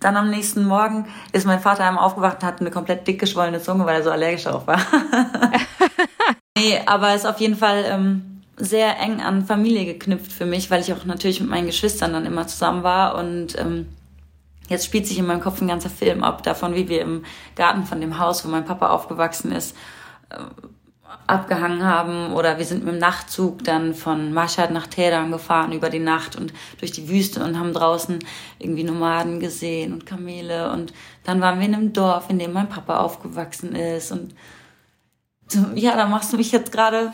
dann 0.00 0.16
am 0.16 0.30
nächsten 0.30 0.64
Morgen 0.64 1.06
ist 1.30 1.46
mein 1.46 1.60
Vater 1.60 1.84
einmal 1.84 2.04
aufgewacht 2.04 2.38
und 2.42 2.46
hatte 2.46 2.60
eine 2.62 2.72
komplett 2.72 3.06
dick 3.06 3.20
geschwollene 3.20 3.62
Zunge, 3.62 3.86
weil 3.86 3.96
er 3.96 4.02
so 4.02 4.10
allergisch 4.10 4.42
drauf 4.42 4.66
war. 4.66 4.80
nee, 6.58 6.80
aber 6.84 7.10
es 7.10 7.22
ist 7.22 7.26
auf 7.26 7.38
jeden 7.38 7.56
Fall 7.56 7.84
ähm, 7.86 8.42
sehr 8.56 8.98
eng 8.98 9.20
an 9.20 9.46
Familie 9.46 9.84
geknüpft 9.84 10.32
für 10.32 10.44
mich, 10.44 10.72
weil 10.72 10.80
ich 10.80 10.92
auch 10.92 11.04
natürlich 11.04 11.40
mit 11.40 11.50
meinen 11.50 11.66
Geschwistern 11.66 12.14
dann 12.14 12.26
immer 12.26 12.48
zusammen 12.48 12.82
war 12.82 13.14
und 13.14 13.56
ähm, 13.56 13.86
Jetzt 14.72 14.86
spielt 14.86 15.06
sich 15.06 15.18
in 15.18 15.26
meinem 15.26 15.42
Kopf 15.42 15.60
ein 15.60 15.68
ganzer 15.68 15.90
Film 15.90 16.24
ab, 16.24 16.42
davon, 16.42 16.74
wie 16.74 16.88
wir 16.88 17.02
im 17.02 17.26
Garten 17.56 17.84
von 17.84 18.00
dem 18.00 18.18
Haus, 18.18 18.42
wo 18.42 18.48
mein 18.48 18.64
Papa 18.64 18.88
aufgewachsen 18.88 19.52
ist, 19.52 19.76
äh, 20.30 20.38
abgehangen 21.26 21.84
haben. 21.84 22.32
Oder 22.32 22.56
wir 22.56 22.64
sind 22.64 22.82
mit 22.82 22.94
dem 22.94 22.98
Nachtzug 22.98 23.62
dann 23.64 23.92
von 23.92 24.32
Mashhad 24.32 24.70
nach 24.70 24.86
Teheran 24.86 25.30
gefahren 25.30 25.72
über 25.72 25.90
die 25.90 25.98
Nacht 25.98 26.36
und 26.36 26.54
durch 26.78 26.90
die 26.90 27.10
Wüste 27.10 27.44
und 27.44 27.58
haben 27.58 27.74
draußen 27.74 28.18
irgendwie 28.58 28.82
Nomaden 28.82 29.40
gesehen 29.40 29.92
und 29.92 30.06
Kamele. 30.06 30.72
Und 30.72 30.94
dann 31.24 31.42
waren 31.42 31.58
wir 31.58 31.66
in 31.66 31.74
einem 31.74 31.92
Dorf, 31.92 32.30
in 32.30 32.38
dem 32.38 32.54
mein 32.54 32.70
Papa 32.70 32.98
aufgewachsen 32.98 33.74
ist. 33.74 34.10
Und 34.10 34.34
ja, 35.74 35.96
da 35.96 36.06
machst 36.06 36.32
du 36.32 36.38
mich 36.38 36.50
jetzt 36.50 36.72
gerade, 36.72 37.12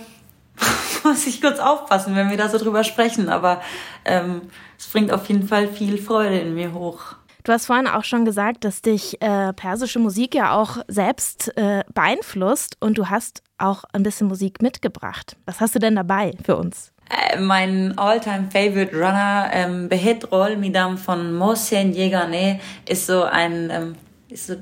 muss 1.03 1.27
ich 1.27 1.41
kurz 1.41 1.59
aufpassen, 1.59 2.15
wenn 2.15 2.31
wir 2.31 2.37
da 2.37 2.49
so 2.49 2.59
drüber 2.59 2.85
sprechen, 2.85 3.29
aber 3.29 3.61
ähm, 4.05 4.43
es 4.79 4.87
bringt 4.87 5.13
auf 5.13 5.29
jeden 5.29 5.49
Fall 5.49 5.67
viel 5.67 5.99
Freude 5.99 6.39
in 6.39 6.55
mir 6.55 6.73
hoch. 6.73 7.17
Du 7.45 7.53
hast 7.53 7.67
vorhin 7.67 7.87
auch 7.87 8.05
schon 8.05 8.25
gesagt, 8.25 8.65
dass 8.65 8.83
dich 8.83 9.21
äh, 9.23 9.53
persische 9.53 9.99
Musik 9.99 10.35
ja 10.35 10.55
auch 10.55 10.79
selbst 10.89 11.57
äh, 11.57 11.85
beeinflusst 11.95 12.77
und 12.81 12.99
du 12.99 13.09
hast 13.09 13.43
auch 13.59 13.85
ein 13.93 14.03
bisschen 14.03 14.29
Musik 14.29 14.61
mitgebracht. 14.63 15.37
Was 15.47 15.61
hast 15.61 15.75
du 15.75 15.79
denn 15.79 15.97
dabei 15.97 16.33
für 16.45 16.57
uns? 16.57 16.93
Äh, 17.11 17.41
mein 17.41 17.97
all-time 17.97 18.49
favorite 18.53 18.95
Runner, 18.95 19.51
ähm, 19.53 19.89
Behet 19.89 20.31
Rol 20.31 20.57
Midam 20.57 20.99
von 20.99 21.33
Mohsen 21.33 21.95
Yegane, 21.95 22.61
ist 22.87 23.07
so 23.07 23.23
ein, 23.23 23.71
ähm, 23.71 23.95
ist 24.29 24.49
so 24.49 24.57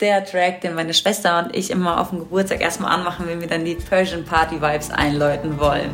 der 0.00 0.24
Track, 0.24 0.60
den 0.62 0.74
meine 0.74 0.92
Schwester 0.92 1.38
und 1.38 1.56
ich 1.56 1.70
immer 1.70 2.00
auf 2.00 2.10
dem 2.10 2.18
Geburtstag 2.18 2.60
erstmal 2.60 2.92
anmachen, 2.92 3.26
wenn 3.28 3.40
wir 3.40 3.48
dann 3.48 3.64
die 3.64 3.76
Persian 3.76 4.24
Party 4.24 4.60
Vibes 4.60 4.90
einläuten 4.90 5.58
wollen. 5.58 5.90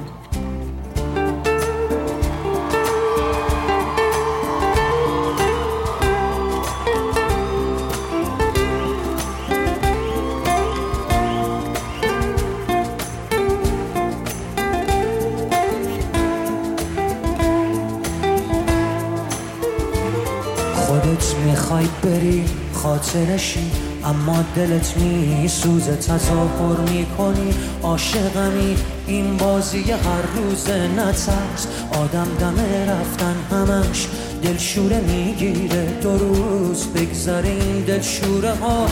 خاطرشی 23.02 23.70
اما 24.04 24.44
دلت 24.56 24.96
میسوزه 24.96 25.96
تظاهر 25.96 26.80
می‌کنی. 26.90 27.54
عاشقمی 27.82 28.76
این 29.06 29.36
بازی 29.36 29.90
هر 29.90 30.22
روز 30.36 30.70
نترس. 30.70 31.66
آدم 31.92 32.26
دمه 32.40 32.86
رفتن 32.90 33.36
همش 33.50 34.08
دلشوره 34.42 35.00
می‌گیره. 35.00 35.84
دو 36.02 36.18
روز 36.18 36.86
بگذارین 36.86 37.80
دلشوره 37.80 38.54
ها 38.54 38.86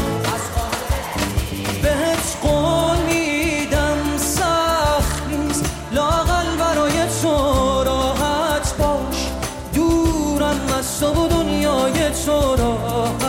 بهت 1.82 2.36
قول 2.42 2.96
میدم 3.06 4.16
سخت 4.16 5.22
نیست. 5.30 5.64
لاغل 5.92 6.56
برای 6.58 6.92
تو 7.22 7.84
راحت 7.84 8.76
باش. 8.78 9.30
دورم 9.74 10.60
از 10.78 11.00
تو 11.00 11.28
دنیای 11.28 12.10
تو 12.26 12.56
راحت 12.56 13.19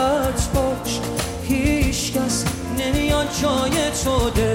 شاید 3.41 3.93
شده 3.93 4.50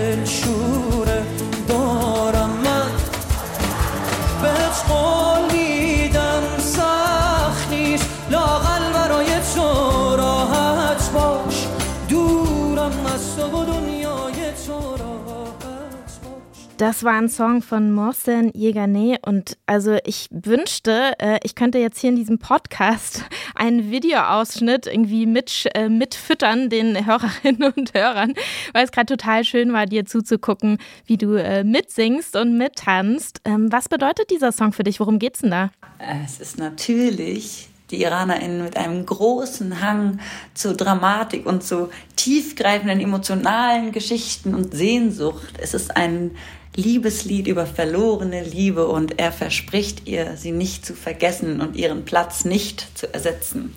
Das 16.79 17.05
war 17.05 17.15
ein 17.15 17.31
Song 17.31 17.63
von 17.63 17.91
Mohsen 17.91 18.53
Yegane 18.55 19.17
und 19.23 19.57
also 19.65 19.97
ich 20.05 20.29
wünschte, 20.31 21.15
äh, 21.19 21.39
ich 21.43 21.55
könnte 21.55 21.79
jetzt 21.79 21.99
hier 21.99 22.11
in 22.11 22.17
diesem 22.17 22.39
Podcast 22.39 23.25
einen 23.55 23.91
Videoausschnitt 23.91 24.87
irgendwie 24.87 25.25
mit, 25.25 25.71
äh, 25.75 25.89
mitfüttern 25.89 26.69
den 26.69 27.07
Hörerinnen 27.07 27.73
und 27.75 27.95
Hörern, 27.95 28.35
weil 28.75 28.85
es 28.85 28.93
gerade 28.93 29.07
total 29.07 29.45
schön 29.45 29.73
war, 29.73 29.87
dir 29.87 30.05
zuzugucken, 30.05 30.77
wie 31.07 31.17
du 31.17 31.37
äh, 31.37 31.65
mitsingst 31.65 32.37
und 32.37 32.59
mittanzt. 32.59 33.41
Ähm, 33.47 33.73
was 33.73 33.89
bedeutet 33.89 34.31
dieser 34.31 34.53
Song 34.53 34.75
für 34.75 34.85
dich? 34.85 35.01
Worum 35.01 35.19
geht's 35.19 35.41
denn 35.41 35.53
da? 35.53 35.71
Es 35.99 36.41
ist 36.41 36.59
natürlich 36.59 37.71
die 37.91 38.03
IranerInnen 38.03 38.63
mit 38.63 38.77
einem 38.77 39.07
großen 39.07 39.81
Hang 39.81 40.19
zu 40.53 40.75
Dramatik 40.75 41.47
und 41.47 41.63
zu 41.63 41.89
tiefgreifenden 42.17 43.01
emotionalen 43.01 43.93
Geschichten 43.93 44.55
und 44.55 44.75
Sehnsucht. 44.75 45.55
Es 45.59 45.73
ist 45.73 45.97
ein 45.97 46.33
Liebeslied 46.77 47.47
über 47.47 47.67
verlorene 47.67 48.43
Liebe 48.45 48.87
und 48.87 49.19
er 49.19 49.33
verspricht 49.33 50.07
ihr, 50.07 50.37
sie 50.37 50.53
nicht 50.53 50.85
zu 50.85 50.95
vergessen 50.95 51.61
und 51.61 51.77
ihren 51.77 52.05
Platz 52.05 52.45
nicht 52.45 52.97
zu 52.97 53.13
ersetzen. 53.13 53.75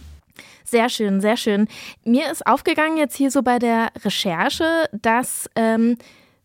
Sehr 0.66 0.90
schön, 0.90 1.20
sehr 1.20 1.38
schön. 1.38 1.68
Mir 2.04 2.32
ist 2.32 2.46
aufgegangen 2.46 2.98
jetzt 2.98 3.16
hier 3.16 3.32
so 3.32 3.42
bei 3.42 3.58
der 3.58 3.90
Recherche, 4.04 4.86
dass 4.92 5.50
ähm, 5.56 5.98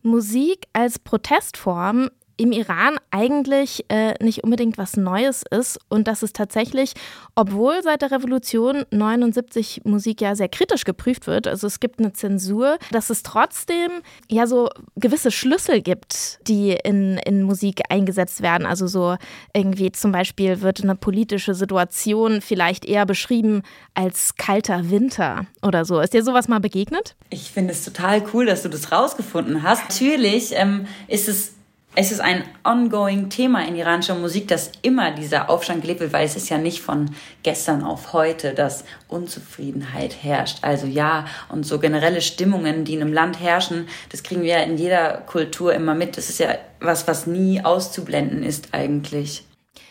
Musik 0.02 0.66
als 0.72 0.98
Protestform 0.98 2.10
im 2.36 2.52
Iran 2.52 2.96
eigentlich 3.10 3.84
äh, 3.88 4.14
nicht 4.22 4.44
unbedingt 4.44 4.78
was 4.78 4.96
Neues 4.96 5.44
ist 5.50 5.78
und 5.88 6.08
dass 6.08 6.22
es 6.22 6.32
tatsächlich, 6.32 6.94
obwohl 7.34 7.82
seit 7.82 8.02
der 8.02 8.10
Revolution 8.10 8.84
79 8.90 9.82
Musik 9.84 10.20
ja 10.20 10.34
sehr 10.34 10.48
kritisch 10.48 10.84
geprüft 10.84 11.26
wird, 11.26 11.46
also 11.46 11.66
es 11.66 11.80
gibt 11.80 12.00
eine 12.00 12.12
Zensur, 12.12 12.78
dass 12.90 13.10
es 13.10 13.22
trotzdem 13.22 13.90
ja 14.30 14.46
so 14.46 14.68
gewisse 14.96 15.30
Schlüssel 15.30 15.80
gibt, 15.80 16.40
die 16.48 16.72
in, 16.72 17.18
in 17.18 17.42
Musik 17.42 17.82
eingesetzt 17.88 18.42
werden. 18.42 18.66
Also 18.66 18.86
so 18.86 19.16
irgendwie 19.52 19.92
zum 19.92 20.12
Beispiel 20.12 20.60
wird 20.60 20.82
eine 20.82 20.96
politische 20.96 21.54
Situation 21.54 22.40
vielleicht 22.40 22.84
eher 22.84 23.06
beschrieben 23.06 23.62
als 23.94 24.34
kalter 24.36 24.90
Winter 24.90 25.46
oder 25.62 25.84
so. 25.84 26.00
Ist 26.00 26.14
dir 26.14 26.24
sowas 26.24 26.48
mal 26.48 26.60
begegnet? 26.60 27.16
Ich 27.30 27.50
finde 27.50 27.72
es 27.72 27.84
total 27.84 28.22
cool, 28.32 28.46
dass 28.46 28.62
du 28.62 28.68
das 28.68 28.90
rausgefunden 28.90 29.62
hast. 29.62 29.84
Natürlich 29.88 30.52
ähm, 30.54 30.86
ist 31.08 31.28
es 31.28 31.54
es 31.96 32.10
ist 32.10 32.20
ein 32.20 32.42
ongoing 32.64 33.30
Thema 33.30 33.66
in 33.66 33.76
iranischer 33.76 34.16
Musik, 34.16 34.48
dass 34.48 34.72
immer 34.82 35.12
dieser 35.12 35.48
Aufstand 35.48 35.82
gelebt 35.82 36.00
wird, 36.00 36.12
weil 36.12 36.26
es 36.26 36.36
ist 36.36 36.48
ja 36.48 36.58
nicht 36.58 36.80
von 36.80 37.10
gestern 37.42 37.84
auf 37.84 38.12
heute, 38.12 38.52
dass 38.52 38.84
Unzufriedenheit 39.08 40.22
herrscht. 40.22 40.58
Also 40.62 40.86
ja, 40.86 41.26
und 41.48 41.64
so 41.64 41.78
generelle 41.78 42.20
Stimmungen, 42.20 42.84
die 42.84 42.94
in 42.94 43.00
einem 43.00 43.12
Land 43.12 43.40
herrschen, 43.40 43.86
das 44.10 44.22
kriegen 44.22 44.42
wir 44.42 44.58
ja 44.58 44.62
in 44.62 44.76
jeder 44.76 45.18
Kultur 45.18 45.72
immer 45.72 45.94
mit. 45.94 46.16
Das 46.16 46.28
ist 46.28 46.40
ja 46.40 46.56
was, 46.80 47.06
was 47.06 47.26
nie 47.26 47.64
auszublenden 47.64 48.42
ist 48.42 48.68
eigentlich. 48.72 49.44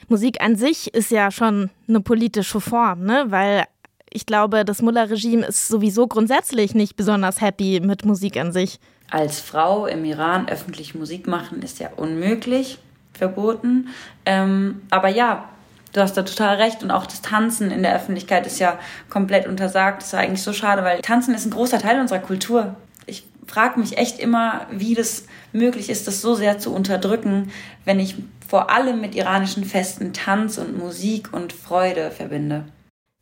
Musik 0.09 0.41
an 0.41 0.57
sich 0.57 0.93
ist 0.93 1.11
ja 1.11 1.31
schon 1.31 1.69
eine 1.87 2.01
politische 2.01 2.59
Form, 2.59 3.05
ne? 3.05 3.25
Weil 3.29 3.63
ich 4.11 4.25
glaube, 4.25 4.65
das 4.65 4.81
Mullah-Regime 4.81 5.45
ist 5.45 5.69
sowieso 5.69 6.07
grundsätzlich 6.07 6.75
nicht 6.75 6.95
besonders 6.95 7.41
happy 7.41 7.79
mit 7.79 8.05
Musik 8.05 8.37
an 8.37 8.51
sich 8.51 8.79
als 9.13 9.39
Frau 9.39 9.85
im 9.85 10.03
Iran 10.05 10.49
öffentlich 10.49 10.95
Musik 10.95 11.27
machen 11.27 11.61
ist 11.61 11.79
ja 11.79 11.89
unmöglich, 11.95 12.79
verboten. 13.13 13.89
Ähm, 14.25 14.81
aber 14.89 15.09
ja, 15.09 15.49
du 15.93 16.01
hast 16.01 16.17
da 16.17 16.23
total 16.23 16.55
recht. 16.55 16.81
Und 16.81 16.89
auch 16.89 17.05
das 17.05 17.21
Tanzen 17.21 17.69
in 17.69 17.83
der 17.83 17.95
Öffentlichkeit 17.95 18.47
ist 18.47 18.57
ja 18.57 18.79
komplett 19.11 19.47
untersagt. 19.47 20.01
Das 20.01 20.07
ist 20.07 20.13
eigentlich 20.15 20.41
so 20.41 20.51
schade, 20.51 20.83
weil 20.83 21.01
Tanzen 21.01 21.35
ist 21.35 21.45
ein 21.45 21.51
großer 21.51 21.77
Teil 21.77 21.99
unserer 21.99 22.19
Kultur. 22.19 22.75
Ich 23.05 23.23
frage 23.45 23.79
mich 23.79 23.99
echt 23.99 24.19
immer, 24.19 24.65
wie 24.71 24.95
das 24.95 25.25
möglich 25.51 25.91
ist, 25.91 26.07
das 26.07 26.19
so 26.19 26.33
sehr 26.33 26.57
zu 26.57 26.73
unterdrücken, 26.73 27.51
wenn 27.85 27.99
ich 27.99 28.15
vor 28.47 28.71
allem 28.71 28.99
mit 28.99 29.13
iranischen 29.13 29.63
Festen 29.63 30.13
Tanz 30.13 30.57
und 30.57 30.75
Musik 30.75 31.31
und 31.33 31.53
Freude 31.53 32.09
verbinde. 32.09 32.65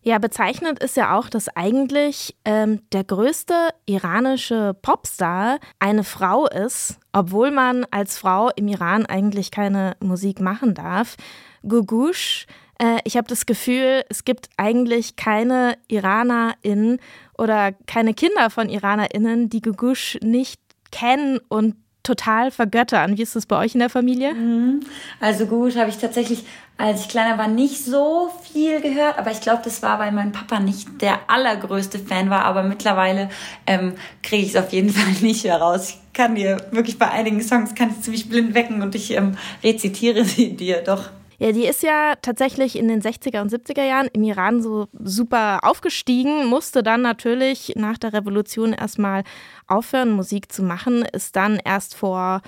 Ja, 0.03 0.17
bezeichnend 0.17 0.79
ist 0.79 0.97
ja 0.97 1.15
auch, 1.15 1.29
dass 1.29 1.47
eigentlich 1.55 2.35
ähm, 2.43 2.81
der 2.91 3.03
größte 3.03 3.69
iranische 3.85 4.75
Popstar 4.81 5.59
eine 5.77 6.03
Frau 6.03 6.47
ist, 6.47 6.97
obwohl 7.11 7.51
man 7.51 7.85
als 7.91 8.17
Frau 8.17 8.49
im 8.55 8.67
Iran 8.67 9.05
eigentlich 9.05 9.51
keine 9.51 9.95
Musik 9.99 10.39
machen 10.39 10.73
darf. 10.73 11.17
Gugush, 11.61 12.47
äh, 12.79 12.97
ich 13.03 13.15
habe 13.15 13.27
das 13.27 13.45
Gefühl, 13.45 14.03
es 14.09 14.25
gibt 14.25 14.49
eigentlich 14.57 15.17
keine 15.17 15.77
IranerInnen 15.87 16.99
oder 17.37 17.71
keine 17.71 18.15
Kinder 18.15 18.49
von 18.49 18.69
IranerInnen, 18.69 19.49
die 19.49 19.61
Gugush 19.61 20.17
nicht 20.23 20.59
kennen 20.91 21.39
und 21.47 21.75
total 22.03 22.51
vergöttern. 22.51 23.17
Wie 23.17 23.21
ist 23.21 23.35
das 23.35 23.45
bei 23.45 23.57
euch 23.57 23.73
in 23.73 23.79
der 23.79 23.89
Familie? 23.89 24.33
Mhm. 24.33 24.81
Also 25.19 25.45
gut, 25.45 25.75
habe 25.75 25.89
ich 25.89 25.97
tatsächlich, 25.97 26.43
als 26.77 27.01
ich 27.01 27.09
kleiner 27.09 27.37
war, 27.37 27.47
nicht 27.47 27.83
so 27.83 28.31
viel 28.51 28.81
gehört, 28.81 29.17
aber 29.17 29.31
ich 29.31 29.41
glaube, 29.41 29.61
das 29.63 29.81
war, 29.83 29.99
weil 29.99 30.11
mein 30.11 30.31
Papa 30.31 30.59
nicht 30.59 31.01
der 31.01 31.19
allergrößte 31.27 31.99
Fan 31.99 32.29
war, 32.29 32.45
aber 32.45 32.63
mittlerweile 32.63 33.29
ähm, 33.67 33.93
kriege 34.23 34.43
ich 34.43 34.49
es 34.49 34.55
auf 34.55 34.71
jeden 34.71 34.89
Fall 34.93 35.11
nicht 35.21 35.43
heraus. 35.43 35.89
Ich 35.89 36.13
kann 36.13 36.35
dir 36.35 36.57
wirklich 36.71 36.97
bei 36.97 37.09
einigen 37.09 37.41
Songs 37.41 37.75
kann 37.75 37.91
ich 37.91 38.01
ziemlich 38.01 38.29
blind 38.29 38.53
wecken 38.53 38.81
und 38.81 38.95
ich 38.95 39.11
ähm, 39.11 39.37
rezitiere 39.63 40.25
sie 40.25 40.55
dir 40.55 40.81
doch. 40.81 41.09
Ja, 41.41 41.51
die 41.51 41.65
ist 41.65 41.81
ja 41.81 42.13
tatsächlich 42.21 42.77
in 42.77 42.87
den 42.87 43.01
60er 43.01 43.41
und 43.41 43.51
70er 43.51 43.83
Jahren 43.83 44.07
im 44.13 44.21
Iran 44.21 44.61
so 44.61 44.85
super 44.93 45.61
aufgestiegen, 45.63 46.45
musste 46.45 46.83
dann 46.83 47.01
natürlich 47.01 47.73
nach 47.75 47.97
der 47.97 48.13
Revolution 48.13 48.73
erstmal 48.73 49.23
aufhören, 49.65 50.11
Musik 50.11 50.51
zu 50.51 50.61
machen, 50.61 51.01
ist 51.01 51.35
dann 51.35 51.59
erst 51.65 51.95
vor 51.95 52.43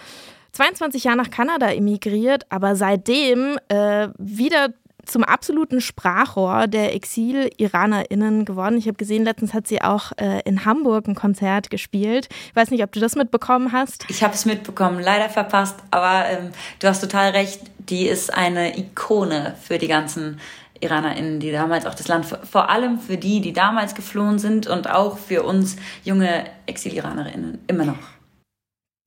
22 0.51 1.05
Jahren 1.05 1.17
nach 1.17 1.31
Kanada 1.31 1.71
emigriert, 1.71 2.45
aber 2.49 2.75
seitdem 2.75 3.57
äh, 3.67 4.09
wieder 4.19 4.67
zum 5.05 5.23
absoluten 5.23 5.81
Sprachrohr 5.81 6.67
der 6.67 6.95
Exil-IranerInnen 6.95 8.45
geworden. 8.45 8.77
Ich 8.77 8.87
habe 8.87 8.97
gesehen, 8.97 9.23
letztens 9.23 9.53
hat 9.53 9.67
sie 9.67 9.81
auch 9.81 10.11
äh, 10.17 10.41
in 10.45 10.65
Hamburg 10.65 11.07
ein 11.07 11.15
Konzert 11.15 11.69
gespielt. 11.69 12.29
Ich 12.47 12.55
weiß 12.55 12.71
nicht, 12.71 12.83
ob 12.83 12.91
du 12.91 12.99
das 12.99 13.15
mitbekommen 13.15 13.71
hast. 13.71 14.05
Ich 14.09 14.23
habe 14.23 14.33
es 14.33 14.45
mitbekommen, 14.45 15.01
leider 15.01 15.29
verpasst, 15.29 15.75
aber 15.91 16.25
ähm, 16.29 16.51
du 16.79 16.87
hast 16.87 17.01
total 17.01 17.31
recht. 17.31 17.61
Die 17.89 18.07
ist 18.07 18.33
eine 18.33 18.77
Ikone 18.77 19.55
für 19.61 19.77
die 19.77 19.87
ganzen 19.87 20.39
IranerInnen, 20.79 21.39
die 21.39 21.51
damals 21.51 21.85
auch 21.85 21.95
das 21.95 22.07
Land, 22.07 22.25
vor 22.25 22.69
allem 22.69 22.99
für 22.99 23.17
die, 23.17 23.41
die 23.41 23.53
damals 23.53 23.95
geflohen 23.95 24.39
sind 24.39 24.67
und 24.67 24.89
auch 24.89 25.17
für 25.17 25.43
uns 25.43 25.77
junge 26.03 26.45
Exil-IranerInnen 26.65 27.59
immer 27.67 27.85
noch. 27.85 27.97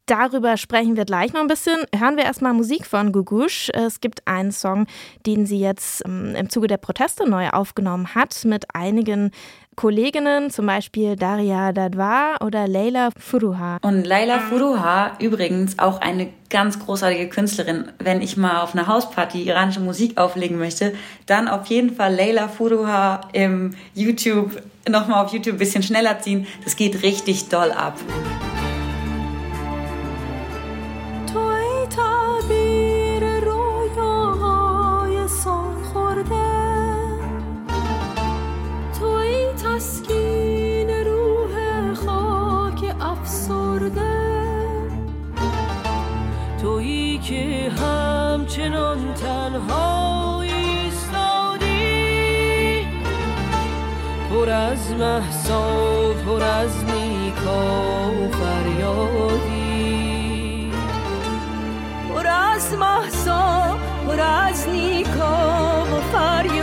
Darüber 0.07 0.57
sprechen 0.57 0.97
wir 0.97 1.05
gleich 1.05 1.33
noch 1.33 1.41
ein 1.41 1.49
bisschen. 1.49 1.79
Hören 1.93 2.17
wir 2.17 2.23
erstmal 2.23 2.53
Musik 2.53 2.87
von 2.87 3.11
Gugush. 3.11 3.71
Es 3.75 4.01
gibt 4.01 4.27
einen 4.29 4.53
Song, 4.53 4.87
den 5.27 5.47
sie 5.47 5.59
jetzt 5.59 6.05
ähm, 6.07 6.37
im 6.37 6.49
Zuge 6.49 6.69
der 6.69 6.77
Proteste 6.77 7.29
neu 7.29 7.49
aufgenommen 7.51 8.15
hat 8.15 8.45
mit 8.45 8.73
einigen 8.73 9.33
Kolleginnen, 9.75 10.51
zum 10.51 10.67
Beispiel 10.67 11.17
Daria 11.17 11.73
Dadwa 11.73 12.37
oder 12.41 12.69
Leila 12.69 13.11
Furuha. 13.19 13.79
Und 13.83 14.07
Leila 14.07 14.39
Furuha 14.39 15.17
übrigens 15.19 15.79
auch 15.81 16.01
eine 16.01 16.29
ganz 16.51 16.79
großartige 16.79 17.29
Künstlerin. 17.29 17.87
Wenn 17.99 18.23
ich 18.23 18.37
mal 18.37 18.63
auf 18.63 18.75
einer 18.75 18.87
Hausparty 18.87 19.43
iranische 19.43 19.81
Musik 19.81 20.19
auflegen 20.19 20.57
möchte, 20.57 20.95
dann 21.27 21.49
auf 21.49 21.67
jeden 21.67 21.95
Fall 21.97 22.15
Leila 22.15 22.47
Furuha 22.47 23.23
im 23.33 23.75
YouTube, 23.93 24.63
nochmal 24.89 25.25
auf 25.25 25.33
YouTube 25.33 25.57
ein 25.57 25.59
bisschen 25.59 25.83
schneller 25.83 26.21
ziehen. 26.21 26.47
Das 26.63 26.77
geht 26.77 27.03
richtig 27.03 27.49
doll 27.49 27.73
ab. 27.73 27.99
همچنان 48.67 49.15
تنها 49.15 50.43
ایستادی. 50.43 51.67
پر 54.31 54.51
از 54.51 54.91
محسا 54.91 56.13
پر 56.27 56.43
از 56.43 56.85
نیکا 56.85 58.11
و 58.11 58.29
فریادی. 58.29 59.53
پر 62.15 62.27
از 62.27 62.75
محسا 62.75 63.77
پر 64.07 64.21
از 64.21 64.69
نیکا 64.69 65.83
و 65.83 66.01
فریادی. 66.13 66.56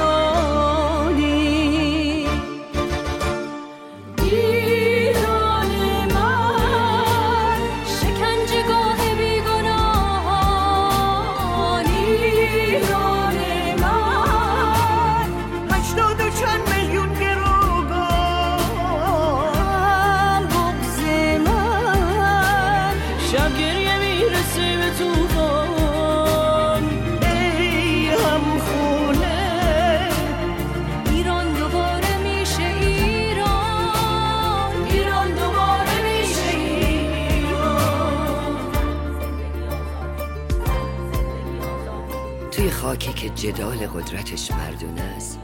قدرتش 44.12 44.50
مردونه 44.50 45.02
است 45.16 45.38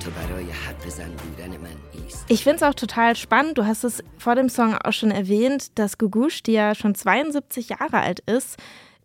تو 0.00 0.10
برای 0.10 0.50
حرف 0.50 0.86
بزن 0.86 1.10
بودن 1.10 1.56
من 1.56 2.02
ایست 2.04 2.26
Ich 2.30 2.44
finde 2.44 2.56
es 2.56 2.62
auch 2.62 2.74
total 2.74 3.16
spannend. 3.16 3.58
Du 3.58 3.66
hast 3.66 3.84
es 3.84 4.02
vor 4.18 4.34
dem 4.34 4.48
Song 4.48 4.74
auch 4.74 4.92
schon 4.92 5.10
erwähnt, 5.10 5.78
dass 5.78 5.98
Gugush, 5.98 6.42
die 6.42 6.52
ja 6.52 6.74
schon 6.74 6.94
72 6.94 7.68
Jahre 7.70 8.00
alt 8.00 8.20
ist, 8.20 8.56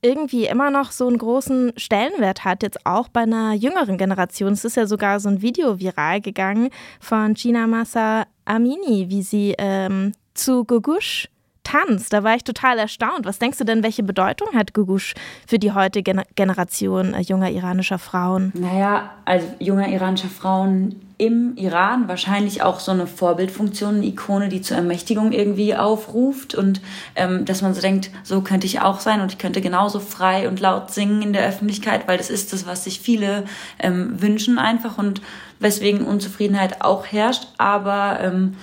irgendwie 0.02 0.46
immer 0.46 0.70
noch 0.70 0.92
so 0.92 1.08
einen 1.08 1.18
großen 1.18 1.74
Stellenwert 1.78 2.44
hat, 2.44 2.62
jetzt 2.64 2.86
auch 2.86 3.08
bei 3.08 3.22
einer 3.22 3.54
jüngeren 3.54 3.98
Generation. 3.98 4.54
Es 4.54 4.66
ist 4.66 4.78
ja 4.78 4.86
sogar 4.86 5.20
so 5.20 5.30
ein 5.30 5.42
Video 5.42 5.80
viral 5.80 6.22
gegangen 6.22 6.70
von 7.00 7.34
Gina 7.34 7.68
Massa 7.68 8.26
Amini, 8.46 9.10
wie 9.10 9.24
sie 9.24 9.56
ähm, 9.58 10.12
zu 10.34 10.66
Gugush 10.66 11.30
tanzt. 11.69 12.13
Da 12.13 12.25
war 12.25 12.35
ich 12.35 12.45
total 12.45 12.79
erstaunt. 12.79 13.25
Was 13.25 13.39
denkst 13.39 13.59
du 13.59 13.65
denn, 13.65 13.83
welche 13.83 14.03
Bedeutung 14.03 14.49
hat 14.55 14.75
Gugush 14.75 15.15
für 15.47 15.59
die 15.59 15.73
heutige 15.73 16.25
Generation 16.35 17.15
äh, 17.15 17.21
junger 17.21 17.51
iranischer 17.51 17.99
Frauen? 17.99 18.53
Naja, 18.55 19.11
also 19.25 19.47
junger 19.59 19.89
iranischer 19.89 20.29
Frauen 20.29 21.01
im 21.19 21.57
Iran 21.57 22.07
wahrscheinlich 22.07 22.63
auch 22.63 22.79
so 22.79 22.93
eine 22.93 23.09
Vorbildfunktion, 23.09 23.97
eine 23.97 24.07
Ikone, 24.07 24.49
die 24.49 24.63
zur 24.63 24.77
Ermächtigung 24.77 25.33
irgendwie 25.33 25.75
aufruft 25.75 26.55
und 26.55 26.81
ähm, 27.17 27.45
dass 27.45 27.61
man 27.61 27.75
so 27.75 27.81
denkt, 27.81 28.11
so 28.23 28.41
könnte 28.41 28.67
ich 28.67 28.81
auch 28.81 29.01
sein 29.01 29.21
und 29.21 29.33
ich 29.33 29.39
könnte 29.39 29.61
genauso 29.61 29.99
frei 29.99 30.49
und 30.49 30.61
laut 30.61 30.93
singen 30.93 31.21
in 31.23 31.33
der 31.33 31.45
Öffentlichkeit, 31.45 32.07
weil 32.07 32.19
das 32.19 32.31
ist 32.31 32.53
das, 32.53 32.67
was 32.67 32.85
sich 32.85 33.01
viele 33.01 33.45
ähm, 33.81 34.23
wünschen 34.23 34.59
einfach 34.59 34.97
und 34.97 35.21
weswegen 35.59 36.07
Unzufriedenheit 36.07 36.83
auch 36.83 37.05
herrscht, 37.07 37.49
aber 37.59 38.21
ähm, 38.23 38.55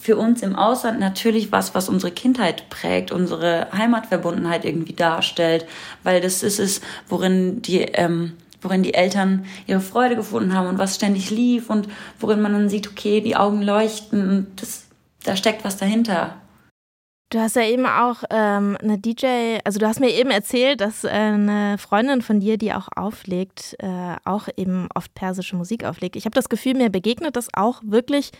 für 0.00 0.16
uns 0.16 0.42
im 0.42 0.56
Ausland 0.56 0.98
natürlich 0.98 1.52
was, 1.52 1.74
was 1.74 1.88
unsere 1.88 2.10
Kindheit 2.10 2.70
prägt, 2.70 3.12
unsere 3.12 3.68
Heimatverbundenheit 3.72 4.64
irgendwie 4.64 4.94
darstellt, 4.94 5.66
weil 6.02 6.20
das 6.20 6.42
ist 6.42 6.58
es, 6.58 6.80
worin 7.08 7.60
die 7.62 7.82
ähm, 7.82 8.32
worin 8.62 8.82
die 8.82 8.94
Eltern 8.94 9.46
ihre 9.66 9.80
Freude 9.80 10.16
gefunden 10.16 10.54
haben 10.54 10.68
und 10.68 10.78
was 10.78 10.94
ständig 10.94 11.30
lief 11.30 11.70
und 11.70 11.88
worin 12.18 12.40
man 12.40 12.52
dann 12.52 12.68
sieht, 12.68 12.88
okay, 12.88 13.20
die 13.20 13.36
Augen 13.36 13.62
leuchten 13.62 14.28
und 14.28 14.60
das, 14.60 14.86
da 15.24 15.36
steckt 15.36 15.64
was 15.64 15.76
dahinter. 15.76 16.36
Du 17.32 17.38
hast 17.38 17.54
ja 17.54 17.62
eben 17.62 17.86
auch 17.86 18.24
ähm, 18.30 18.76
eine 18.82 18.98
DJ, 18.98 19.58
also 19.64 19.78
du 19.78 19.86
hast 19.86 20.00
mir 20.00 20.10
eben 20.10 20.30
erzählt, 20.30 20.80
dass 20.80 21.04
äh, 21.04 21.10
eine 21.10 21.78
Freundin 21.78 22.22
von 22.22 22.40
dir, 22.40 22.58
die 22.58 22.72
auch 22.72 22.88
auflegt, 22.94 23.76
äh, 23.78 24.16
auch 24.24 24.48
eben 24.56 24.88
oft 24.96 25.14
persische 25.14 25.54
Musik 25.54 25.84
auflegt. 25.84 26.16
Ich 26.16 26.24
habe 26.24 26.34
das 26.34 26.48
Gefühl, 26.48 26.74
mir 26.74 26.90
begegnet 26.90 27.36
das 27.36 27.46
auch 27.54 27.82
wirklich 27.84 28.32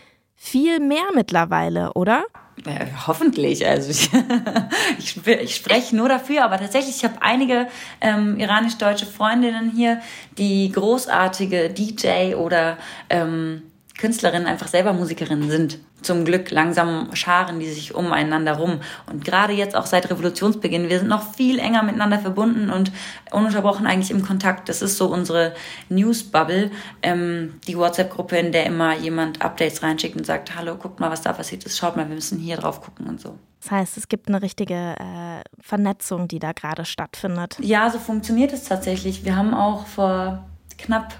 viel 0.43 0.79
mehr 0.79 1.03
mittlerweile, 1.13 1.93
oder? 1.93 2.25
Ja, 2.65 3.05
hoffentlich. 3.05 3.65
Also 3.65 3.91
ich, 3.91 4.09
ich, 4.97 5.27
ich, 5.27 5.55
spreche 5.55 5.95
nur 5.95 6.09
dafür, 6.09 6.43
aber 6.43 6.57
tatsächlich, 6.57 6.95
ich 6.95 7.03
habe 7.03 7.21
einige 7.21 7.67
ähm, 8.01 8.39
iranisch-deutsche 8.39 9.05
Freundinnen 9.05 9.71
hier, 9.75 10.01
die 10.39 10.71
großartige 10.71 11.69
DJ 11.69 12.33
oder 12.33 12.77
ähm, 13.11 13.70
Künstlerinnen 14.01 14.47
einfach 14.47 14.67
selber 14.67 14.93
Musikerinnen 14.93 15.51
sind. 15.51 15.77
Zum 16.01 16.25
Glück 16.25 16.49
langsam 16.49 17.09
scharen 17.13 17.59
die 17.59 17.69
sich 17.69 17.93
umeinander 17.93 18.53
rum. 18.53 18.79
Und 19.05 19.23
gerade 19.23 19.53
jetzt 19.53 19.75
auch 19.75 19.85
seit 19.85 20.09
Revolutionsbeginn, 20.09 20.89
wir 20.89 20.97
sind 20.97 21.07
noch 21.07 21.35
viel 21.35 21.59
enger 21.59 21.83
miteinander 21.83 22.17
verbunden 22.17 22.71
und 22.71 22.91
ununterbrochen 23.29 23.85
eigentlich 23.85 24.09
im 24.09 24.25
Kontakt. 24.25 24.69
Das 24.69 24.81
ist 24.81 24.97
so 24.97 25.05
unsere 25.13 25.53
News-Bubble, 25.89 26.71
ähm, 27.03 27.59
die 27.67 27.77
WhatsApp-Gruppe, 27.77 28.37
in 28.37 28.51
der 28.51 28.65
immer 28.65 28.97
jemand 28.97 29.43
Updates 29.43 29.83
reinschickt 29.83 30.15
und 30.15 30.25
sagt, 30.25 30.55
hallo, 30.55 30.77
guckt 30.77 30.99
mal, 30.99 31.11
was 31.11 31.21
da 31.21 31.31
passiert 31.31 31.63
ist, 31.65 31.77
schaut 31.77 31.95
mal, 31.95 32.09
wir 32.09 32.15
müssen 32.15 32.39
hier 32.39 32.57
drauf 32.57 32.81
gucken 32.81 33.05
und 33.05 33.21
so. 33.21 33.37
Das 33.61 33.69
heißt, 33.69 33.97
es 33.97 34.07
gibt 34.07 34.29
eine 34.29 34.41
richtige 34.41 34.73
äh, 34.73 35.43
Vernetzung, 35.59 36.27
die 36.27 36.39
da 36.39 36.53
gerade 36.53 36.85
stattfindet. 36.85 37.57
Ja, 37.61 37.87
so 37.91 37.99
funktioniert 37.99 38.51
es 38.51 38.63
tatsächlich. 38.63 39.23
Wir 39.25 39.35
haben 39.35 39.53
auch 39.53 39.85
vor 39.85 40.43
knapp 40.79 41.13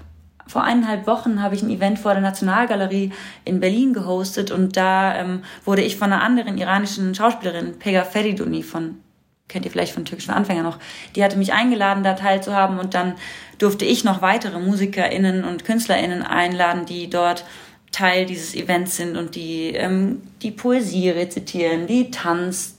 vor 0.46 0.64
eineinhalb 0.64 1.06
Wochen 1.06 1.42
habe 1.42 1.54
ich 1.54 1.62
ein 1.62 1.70
Event 1.70 1.98
vor 1.98 2.12
der 2.12 2.22
Nationalgalerie 2.22 3.12
in 3.44 3.60
Berlin 3.60 3.92
gehostet 3.92 4.50
und 4.50 4.76
da 4.76 5.16
ähm, 5.16 5.42
wurde 5.64 5.82
ich 5.82 5.96
von 5.96 6.12
einer 6.12 6.22
anderen 6.22 6.58
iranischen 6.58 7.14
Schauspielerin, 7.14 7.78
Pega 7.78 8.04
Feriduni 8.04 8.62
von 8.62 8.98
kennt 9.48 9.66
ihr 9.66 9.70
vielleicht 9.70 9.92
von 9.92 10.06
türkischen 10.06 10.30
Anfänger 10.30 10.62
noch, 10.62 10.78
die 11.14 11.22
hatte 11.22 11.36
mich 11.36 11.52
eingeladen, 11.52 12.02
da 12.02 12.14
teilzuhaben 12.14 12.78
und 12.78 12.94
dann 12.94 13.14
durfte 13.58 13.84
ich 13.84 14.02
noch 14.02 14.22
weitere 14.22 14.58
MusikerInnen 14.58 15.44
und 15.44 15.64
KünstlerInnen 15.64 16.22
einladen, 16.22 16.86
die 16.86 17.10
dort 17.10 17.44
Teil 17.90 18.24
dieses 18.24 18.54
Events 18.54 18.96
sind 18.96 19.18
und 19.18 19.34
die 19.34 19.74
ähm, 19.74 20.22
die 20.40 20.50
Poesie 20.50 21.10
rezitieren, 21.10 21.86
die 21.86 22.10
Tanz 22.10 22.78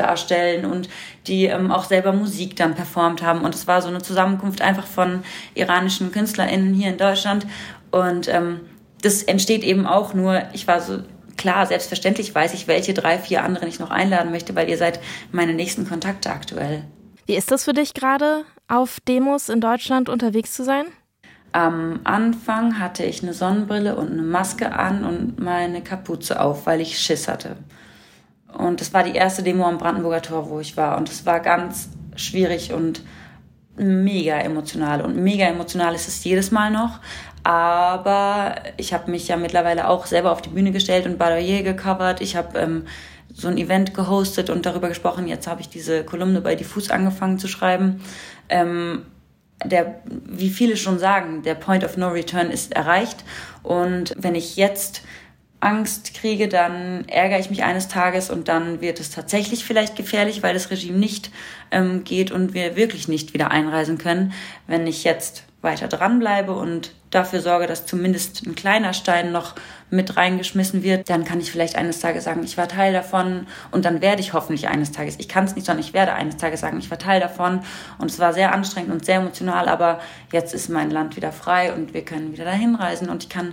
darstellen 0.00 0.64
und 0.64 0.88
die 1.26 1.46
ähm, 1.46 1.70
auch 1.70 1.84
selber 1.84 2.12
Musik 2.12 2.56
dann 2.56 2.74
performt 2.74 3.22
haben. 3.22 3.42
Und 3.42 3.54
es 3.54 3.66
war 3.66 3.82
so 3.82 3.88
eine 3.88 4.02
Zusammenkunft 4.02 4.62
einfach 4.62 4.86
von 4.86 5.22
iranischen 5.54 6.12
KünstlerInnen 6.12 6.74
hier 6.74 6.90
in 6.90 6.98
Deutschland. 6.98 7.46
Und 7.90 8.28
ähm, 8.28 8.60
das 9.02 9.22
entsteht 9.22 9.64
eben 9.64 9.86
auch 9.86 10.14
nur, 10.14 10.42
ich 10.52 10.66
war 10.66 10.80
so, 10.80 10.98
klar, 11.36 11.66
selbstverständlich 11.66 12.34
weiß 12.34 12.54
ich, 12.54 12.68
welche 12.68 12.94
drei, 12.94 13.18
vier 13.18 13.44
anderen 13.44 13.68
ich 13.68 13.78
noch 13.78 13.90
einladen 13.90 14.30
möchte, 14.30 14.54
weil 14.54 14.68
ihr 14.68 14.78
seid 14.78 15.00
meine 15.32 15.54
nächsten 15.54 15.88
Kontakte 15.88 16.30
aktuell. 16.30 16.84
Wie 17.26 17.36
ist 17.36 17.50
das 17.50 17.64
für 17.64 17.72
dich 17.72 17.94
gerade, 17.94 18.44
auf 18.68 18.98
Demos 19.06 19.48
in 19.48 19.60
Deutschland 19.60 20.08
unterwegs 20.08 20.52
zu 20.52 20.64
sein? 20.64 20.86
Am 21.52 22.00
Anfang 22.04 22.78
hatte 22.78 23.04
ich 23.04 23.22
eine 23.22 23.34
Sonnenbrille 23.34 23.96
und 23.96 24.12
eine 24.12 24.22
Maske 24.22 24.72
an 24.72 25.04
und 25.04 25.40
meine 25.40 25.82
Kapuze 25.82 26.40
auf, 26.40 26.66
weil 26.66 26.80
ich 26.80 26.98
Schiss 26.98 27.26
hatte. 27.26 27.56
Und 28.56 28.80
das 28.80 28.92
war 28.92 29.02
die 29.04 29.14
erste 29.14 29.42
Demo 29.42 29.64
am 29.66 29.78
Brandenburger 29.78 30.22
Tor, 30.22 30.50
wo 30.50 30.60
ich 30.60 30.76
war. 30.76 30.98
Und 30.98 31.08
es 31.08 31.26
war 31.26 31.40
ganz 31.40 31.88
schwierig 32.16 32.72
und 32.72 33.02
mega 33.76 34.38
emotional. 34.38 35.00
Und 35.02 35.16
mega 35.16 35.46
emotional 35.46 35.94
ist 35.94 36.08
es 36.08 36.24
jedes 36.24 36.50
Mal 36.50 36.70
noch. 36.70 37.00
Aber 37.42 38.56
ich 38.76 38.92
habe 38.92 39.10
mich 39.10 39.28
ja 39.28 39.36
mittlerweile 39.36 39.88
auch 39.88 40.06
selber 40.06 40.32
auf 40.32 40.42
die 40.42 40.50
Bühne 40.50 40.72
gestellt 40.72 41.06
und 41.06 41.18
Badoyer 41.18 41.62
gecovert. 41.62 42.20
Ich 42.20 42.36
habe 42.36 42.58
ähm, 42.58 42.86
so 43.32 43.48
ein 43.48 43.56
Event 43.56 43.94
gehostet 43.94 44.50
und 44.50 44.66
darüber 44.66 44.88
gesprochen. 44.88 45.26
Jetzt 45.26 45.46
habe 45.46 45.60
ich 45.60 45.68
diese 45.68 46.04
Kolumne 46.04 46.40
bei 46.40 46.54
Diffus 46.54 46.90
angefangen 46.90 47.38
zu 47.38 47.48
schreiben. 47.48 48.02
Ähm, 48.48 49.06
der, 49.64 50.00
wie 50.04 50.50
viele 50.50 50.76
schon 50.76 50.98
sagen, 50.98 51.42
der 51.42 51.54
Point 51.54 51.84
of 51.84 51.96
No 51.96 52.08
Return 52.08 52.50
ist 52.50 52.74
erreicht. 52.74 53.24
Und 53.62 54.14
wenn 54.18 54.34
ich 54.34 54.56
jetzt 54.56 55.02
Angst 55.60 56.14
kriege, 56.14 56.48
dann 56.48 57.06
ärgere 57.08 57.38
ich 57.38 57.50
mich 57.50 57.62
eines 57.62 57.88
Tages 57.88 58.30
und 58.30 58.48
dann 58.48 58.80
wird 58.80 58.98
es 58.98 59.10
tatsächlich 59.10 59.64
vielleicht 59.64 59.94
gefährlich, 59.94 60.42
weil 60.42 60.54
das 60.54 60.70
Regime 60.70 60.98
nicht 60.98 61.30
ähm, 61.70 62.02
geht 62.04 62.30
und 62.30 62.54
wir 62.54 62.76
wirklich 62.76 63.08
nicht 63.08 63.34
wieder 63.34 63.50
einreisen 63.50 63.98
können. 63.98 64.32
Wenn 64.66 64.86
ich 64.86 65.04
jetzt 65.04 65.44
weiter 65.62 65.88
dranbleibe 65.88 66.52
und 66.52 66.92
dafür 67.10 67.40
sorge, 67.40 67.66
dass 67.66 67.84
zumindest 67.84 68.46
ein 68.46 68.54
kleiner 68.54 68.94
Stein 68.94 69.32
noch 69.32 69.54
mit 69.90 70.16
reingeschmissen 70.16 70.82
wird, 70.82 71.10
dann 71.10 71.24
kann 71.24 71.40
ich 71.40 71.50
vielleicht 71.50 71.76
eines 71.76 72.00
Tages 72.00 72.24
sagen, 72.24 72.42
ich 72.44 72.56
war 72.56 72.68
Teil 72.68 72.92
davon 72.92 73.46
und 73.70 73.84
dann 73.84 74.00
werde 74.00 74.22
ich 74.22 74.32
hoffentlich 74.32 74.68
eines 74.68 74.92
Tages, 74.92 75.16
ich 75.18 75.28
kann 75.28 75.44
es 75.44 75.56
nicht, 75.56 75.66
sondern 75.66 75.84
ich 75.84 75.92
werde 75.92 76.14
eines 76.14 76.36
Tages 76.36 76.60
sagen, 76.60 76.78
ich 76.78 76.90
war 76.90 76.98
Teil 76.98 77.20
davon 77.20 77.60
und 77.98 78.10
es 78.10 78.18
war 78.18 78.32
sehr 78.32 78.54
anstrengend 78.54 78.92
und 78.92 79.04
sehr 79.04 79.16
emotional, 79.16 79.68
aber 79.68 80.00
jetzt 80.32 80.54
ist 80.54 80.70
mein 80.70 80.90
Land 80.90 81.16
wieder 81.16 81.32
frei 81.32 81.74
und 81.74 81.92
wir 81.92 82.04
können 82.04 82.32
wieder 82.32 82.44
dahin 82.44 82.76
reisen 82.76 83.10
und 83.10 83.24
ich 83.24 83.28
kann 83.28 83.52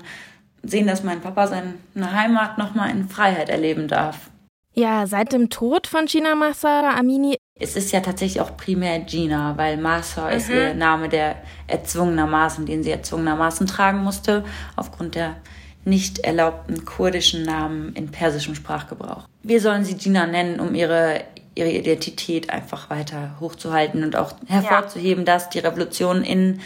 sehen, 0.67 0.87
dass 0.87 1.03
mein 1.03 1.21
Papa 1.21 1.47
seine 1.47 2.13
Heimat 2.13 2.57
nochmal 2.57 2.91
in 2.91 3.07
Freiheit 3.09 3.49
erleben 3.49 3.87
darf. 3.87 4.29
Ja, 4.73 5.07
seit 5.07 5.33
dem 5.33 5.49
Tod 5.49 5.87
von 5.87 6.05
Gina 6.05 6.35
Massa 6.35 6.91
Amini. 6.91 7.35
Es 7.59 7.75
ist 7.75 7.91
ja 7.91 7.99
tatsächlich 7.99 8.41
auch 8.41 8.55
primär 8.55 8.99
Gina, 8.99 9.57
weil 9.57 9.77
Massa 9.77 10.27
mhm. 10.27 10.37
ist 10.37 10.49
ihr 10.49 10.75
Name, 10.75 11.09
der 11.09 11.37
erzwungenermaßen, 11.65 12.67
den 12.67 12.83
sie 12.83 12.91
erzwungenermaßen 12.91 13.65
tragen 13.65 14.03
musste, 14.03 14.45
aufgrund 14.75 15.15
der 15.15 15.37
nicht 15.83 16.19
erlaubten 16.19 16.85
kurdischen 16.85 17.43
Namen 17.43 17.93
in 17.93 18.11
persischem 18.11 18.53
Sprachgebrauch. 18.53 19.27
Wir 19.41 19.61
sollen 19.61 19.83
sie 19.83 19.95
Gina 19.95 20.27
nennen, 20.27 20.59
um 20.59 20.75
ihre, 20.75 21.21
ihre 21.55 21.71
Identität 21.71 22.51
einfach 22.51 22.89
weiter 22.91 23.37
hochzuhalten 23.39 24.03
und 24.03 24.15
auch 24.15 24.33
hervorzuheben, 24.45 25.25
ja. 25.25 25.33
dass 25.33 25.49
die 25.49 25.59
Revolution 25.59 26.23
in 26.23 26.59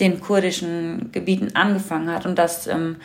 den 0.00 0.20
kurdischen 0.20 1.12
Gebieten 1.12 1.54
angefangen 1.54 2.10
hat 2.10 2.26
und 2.26 2.36
dass 2.36 2.66
ähm, 2.66 2.96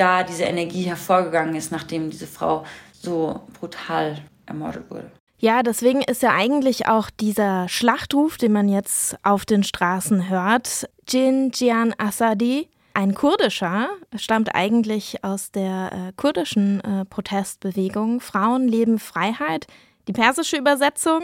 da 0.00 0.22
diese 0.22 0.44
Energie 0.44 0.84
hervorgegangen 0.84 1.54
ist, 1.54 1.70
nachdem 1.70 2.10
diese 2.10 2.26
Frau 2.26 2.64
so 2.92 3.40
brutal 3.58 4.16
ermordet 4.46 4.90
wurde. 4.90 5.10
Ja, 5.38 5.62
deswegen 5.62 6.02
ist 6.02 6.22
ja 6.22 6.32
eigentlich 6.32 6.86
auch 6.86 7.08
dieser 7.08 7.68
Schlachtruf, 7.68 8.36
den 8.36 8.52
man 8.52 8.68
jetzt 8.68 9.16
auf 9.22 9.46
den 9.46 9.62
Straßen 9.62 10.28
hört, 10.28 10.88
Jin 11.08 11.50
Jian 11.54 11.94
Asadi, 11.98 12.68
ein 12.92 13.14
kurdischer, 13.14 13.88
stammt 14.16 14.54
eigentlich 14.54 15.24
aus 15.24 15.50
der 15.50 15.90
äh, 15.92 16.12
kurdischen 16.16 16.80
äh, 16.80 17.04
Protestbewegung 17.04 18.20
Frauen 18.20 18.68
leben 18.68 18.98
Freiheit. 18.98 19.66
Die 20.08 20.12
persische 20.12 20.56
Übersetzung 20.56 21.22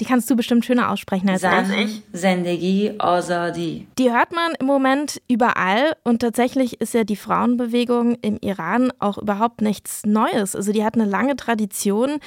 die 0.00 0.04
kannst 0.04 0.30
du 0.30 0.36
bestimmt 0.36 0.64
schöner 0.64 0.90
aussprechen 0.90 1.28
als 1.28 1.42
Sag 1.42 1.66
ich. 1.76 2.02
Zendegi 2.12 2.92
Azadi. 2.98 3.86
Die 3.98 4.12
hört 4.12 4.32
man 4.32 4.52
im 4.58 4.66
Moment 4.66 5.20
überall 5.28 5.94
und 6.04 6.20
tatsächlich 6.20 6.80
ist 6.80 6.94
ja 6.94 7.04
die 7.04 7.16
Frauenbewegung 7.16 8.16
im 8.22 8.38
Iran 8.40 8.92
auch 8.98 9.18
überhaupt 9.18 9.60
nichts 9.60 10.04
Neues. 10.06 10.54
Also 10.54 10.72
die 10.72 10.84
hat 10.84 10.94
eine 10.94 11.04
lange 11.04 11.36
Tradition 11.36 12.18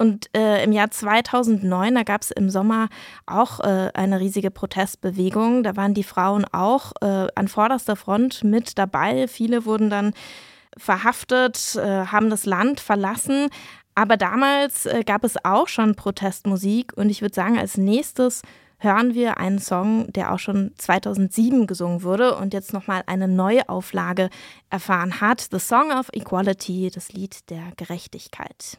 Und 0.00 0.34
äh, 0.34 0.64
im 0.64 0.72
Jahr 0.72 0.90
2009, 0.90 1.94
da 1.94 2.04
gab 2.04 2.22
es 2.22 2.30
im 2.30 2.48
Sommer 2.48 2.88
auch 3.26 3.60
äh, 3.60 3.90
eine 3.92 4.18
riesige 4.18 4.50
Protestbewegung. 4.50 5.62
Da 5.62 5.76
waren 5.76 5.92
die 5.92 6.04
Frauen 6.04 6.46
auch 6.50 6.92
äh, 7.02 7.26
an 7.34 7.48
vorderster 7.48 7.96
Front 7.96 8.42
mit 8.42 8.78
dabei. 8.78 9.28
Viele 9.28 9.66
wurden 9.66 9.90
dann 9.90 10.14
verhaftet, 10.78 11.76
äh, 11.76 12.06
haben 12.06 12.30
das 12.30 12.46
Land 12.46 12.80
verlassen. 12.80 13.48
Aber 13.94 14.16
damals 14.16 14.86
äh, 14.86 15.02
gab 15.04 15.24
es 15.24 15.44
auch 15.44 15.68
schon 15.68 15.94
Protestmusik 15.94 16.92
und 16.96 17.10
ich 17.10 17.22
würde 17.22 17.34
sagen, 17.34 17.58
als 17.58 17.76
nächstes 17.76 18.42
hören 18.78 19.14
wir 19.14 19.38
einen 19.38 19.58
Song, 19.58 20.10
der 20.12 20.32
auch 20.32 20.38
schon 20.38 20.72
2007 20.78 21.66
gesungen 21.66 22.02
wurde 22.02 22.36
und 22.36 22.54
jetzt 22.54 22.72
nochmal 22.72 23.02
eine 23.06 23.28
Neuauflage 23.28 24.30
erfahren 24.70 25.20
hat. 25.20 25.48
The 25.50 25.58
Song 25.58 25.92
of 25.92 26.08
Equality, 26.12 26.90
das 26.92 27.12
Lied 27.12 27.50
der 27.50 27.72
Gerechtigkeit. 27.76 28.78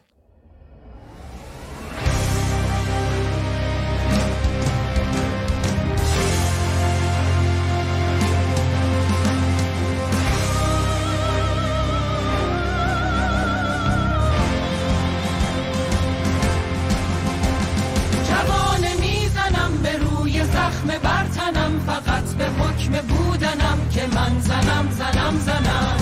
حکم 22.62 23.06
بودنم 23.08 23.78
که 23.90 24.06
من 24.06 24.40
زنم 24.40 24.90
زنم 24.90 25.38
زنم. 25.38 25.96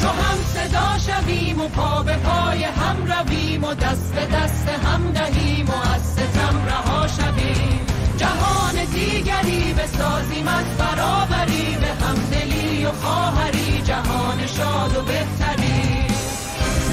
چو 0.00 0.08
هم 0.08 0.38
صدا 0.54 0.98
شویم 0.98 1.60
و 1.60 1.68
پا 1.68 2.02
به 2.02 2.16
پای 2.16 2.64
هم 2.64 2.96
رویم 3.06 3.64
و 3.64 3.74
دست 3.74 4.14
به 4.14 4.26
دست 4.36 4.68
هم 4.68 5.12
دهیم 5.12 5.66
و 5.68 5.94
از 5.94 6.02
ستم 6.02 6.66
رها 6.66 7.06
شویم. 7.06 7.80
جهان 8.16 8.84
دیگری 8.84 9.72
بسازیم 9.72 10.48
از 10.48 10.64
برابری 10.78 11.76
به 11.80 12.04
همدلی 12.06 12.86
و 12.86 12.92
خواهری 12.92 13.82
جهان 13.82 14.46
شاد 14.46 14.96
و 14.96 15.02
بهتری. 15.02 16.06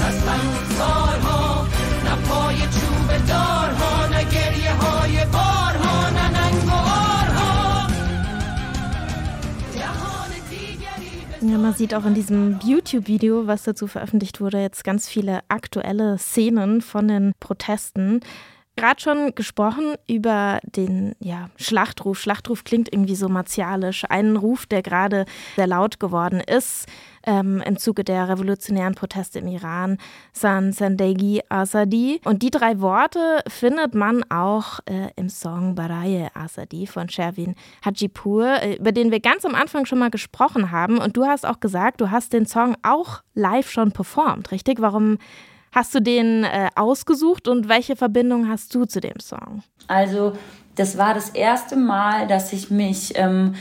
از 0.06 0.14
سالها 0.78 1.66
نه 2.04 2.16
پای 2.28 2.56
چوب 2.56 3.26
دارها 3.28 3.81
Ja, 11.52 11.58
man 11.58 11.74
sieht 11.74 11.94
auch 11.94 12.06
in 12.06 12.14
diesem 12.14 12.58
YouTube-Video, 12.64 13.46
was 13.46 13.64
dazu 13.64 13.86
veröffentlicht 13.86 14.40
wurde, 14.40 14.62
jetzt 14.62 14.84
ganz 14.84 15.06
viele 15.06 15.40
aktuelle 15.48 16.16
Szenen 16.16 16.80
von 16.80 17.08
den 17.08 17.34
Protesten. 17.40 18.20
Gerade 18.74 19.02
schon 19.02 19.34
gesprochen 19.34 19.96
über 20.08 20.60
den 20.64 21.14
ja, 21.20 21.50
Schlachtruf. 21.56 22.18
Schlachtruf 22.18 22.64
klingt 22.64 22.90
irgendwie 22.90 23.16
so 23.16 23.28
martialisch. 23.28 24.06
Einen 24.08 24.38
Ruf, 24.38 24.64
der 24.64 24.80
gerade 24.80 25.26
sehr 25.56 25.66
laut 25.66 26.00
geworden 26.00 26.40
ist 26.40 26.86
ähm, 27.24 27.62
im 27.64 27.76
Zuge 27.76 28.04
der 28.04 28.28
revolutionären 28.28 28.94
Proteste 28.94 29.40
im 29.40 29.48
Iran, 29.48 29.98
San 30.32 30.72
Sandegi 30.72 31.42
Asadi. 31.48 32.20
Und 32.24 32.42
die 32.42 32.50
drei 32.50 32.80
Worte 32.80 33.42
findet 33.48 33.94
man 33.94 34.24
auch 34.30 34.80
äh, 34.86 35.10
im 35.16 35.28
Song 35.28 35.74
Baraye 35.74 36.28
Asadi 36.34 36.86
von 36.86 37.08
Sherwin 37.08 37.54
Hajipur, 37.84 38.46
äh, 38.62 38.74
über 38.76 38.92
den 38.92 39.10
wir 39.10 39.20
ganz 39.20 39.44
am 39.44 39.54
Anfang 39.54 39.86
schon 39.86 39.98
mal 39.98 40.10
gesprochen 40.10 40.70
haben. 40.70 40.98
Und 40.98 41.16
du 41.16 41.24
hast 41.26 41.46
auch 41.46 41.60
gesagt, 41.60 42.00
du 42.00 42.10
hast 42.10 42.32
den 42.32 42.46
Song 42.46 42.76
auch 42.82 43.22
live 43.34 43.70
schon 43.70 43.92
performt, 43.92 44.50
richtig? 44.50 44.80
Warum 44.80 45.18
hast 45.72 45.94
du 45.94 46.00
den 46.00 46.44
äh, 46.44 46.68
ausgesucht 46.76 47.48
und 47.48 47.68
welche 47.68 47.96
Verbindung 47.96 48.48
hast 48.48 48.74
du 48.74 48.84
zu 48.84 49.00
dem 49.00 49.18
Song? 49.20 49.62
Also, 49.88 50.34
das 50.74 50.96
war 50.96 51.14
das 51.14 51.30
erste 51.30 51.76
Mal, 51.76 52.26
dass 52.26 52.52
ich 52.52 52.70
mich 52.70 53.12
ähm, 53.16 53.54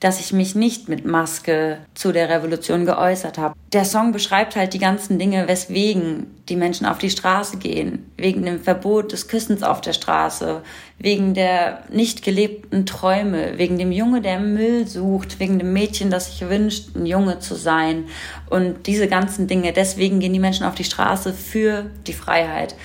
dass 0.00 0.20
ich 0.20 0.32
mich 0.32 0.54
nicht 0.54 0.88
mit 0.88 1.06
Maske 1.06 1.78
zu 1.94 2.12
der 2.12 2.28
Revolution 2.28 2.84
geäußert 2.84 3.38
habe. 3.38 3.54
Der 3.72 3.84
Song 3.84 4.12
beschreibt 4.12 4.56
halt 4.56 4.74
die 4.74 4.78
ganzen 4.78 5.18
Dinge, 5.18 5.48
weswegen 5.48 6.34
die 6.48 6.56
Menschen 6.56 6.86
auf 6.86 6.98
die 6.98 7.10
Straße 7.10 7.56
gehen. 7.56 8.10
Wegen 8.16 8.44
dem 8.44 8.60
Verbot 8.60 9.12
des 9.12 9.28
Küssens 9.28 9.62
auf 9.62 9.80
der 9.80 9.94
Straße, 9.94 10.62
wegen 10.98 11.34
der 11.34 11.82
nicht 11.90 12.22
gelebten 12.22 12.84
Träume, 12.86 13.58
wegen 13.58 13.78
dem 13.78 13.90
Junge, 13.90 14.20
der 14.20 14.38
Müll 14.38 14.86
sucht, 14.86 15.40
wegen 15.40 15.58
dem 15.58 15.72
Mädchen, 15.72 16.10
das 16.10 16.26
sich 16.30 16.48
wünscht, 16.48 16.94
ein 16.94 17.06
Junge 17.06 17.38
zu 17.38 17.54
sein. 17.54 18.04
Und 18.50 18.86
diese 18.86 19.08
ganzen 19.08 19.46
Dinge, 19.46 19.72
deswegen 19.72 20.20
gehen 20.20 20.32
die 20.32 20.38
Menschen 20.38 20.66
auf 20.66 20.74
die 20.74 20.84
Straße 20.84 21.32
für 21.32 21.86
die 22.06 22.12
Freiheit. 22.12 22.76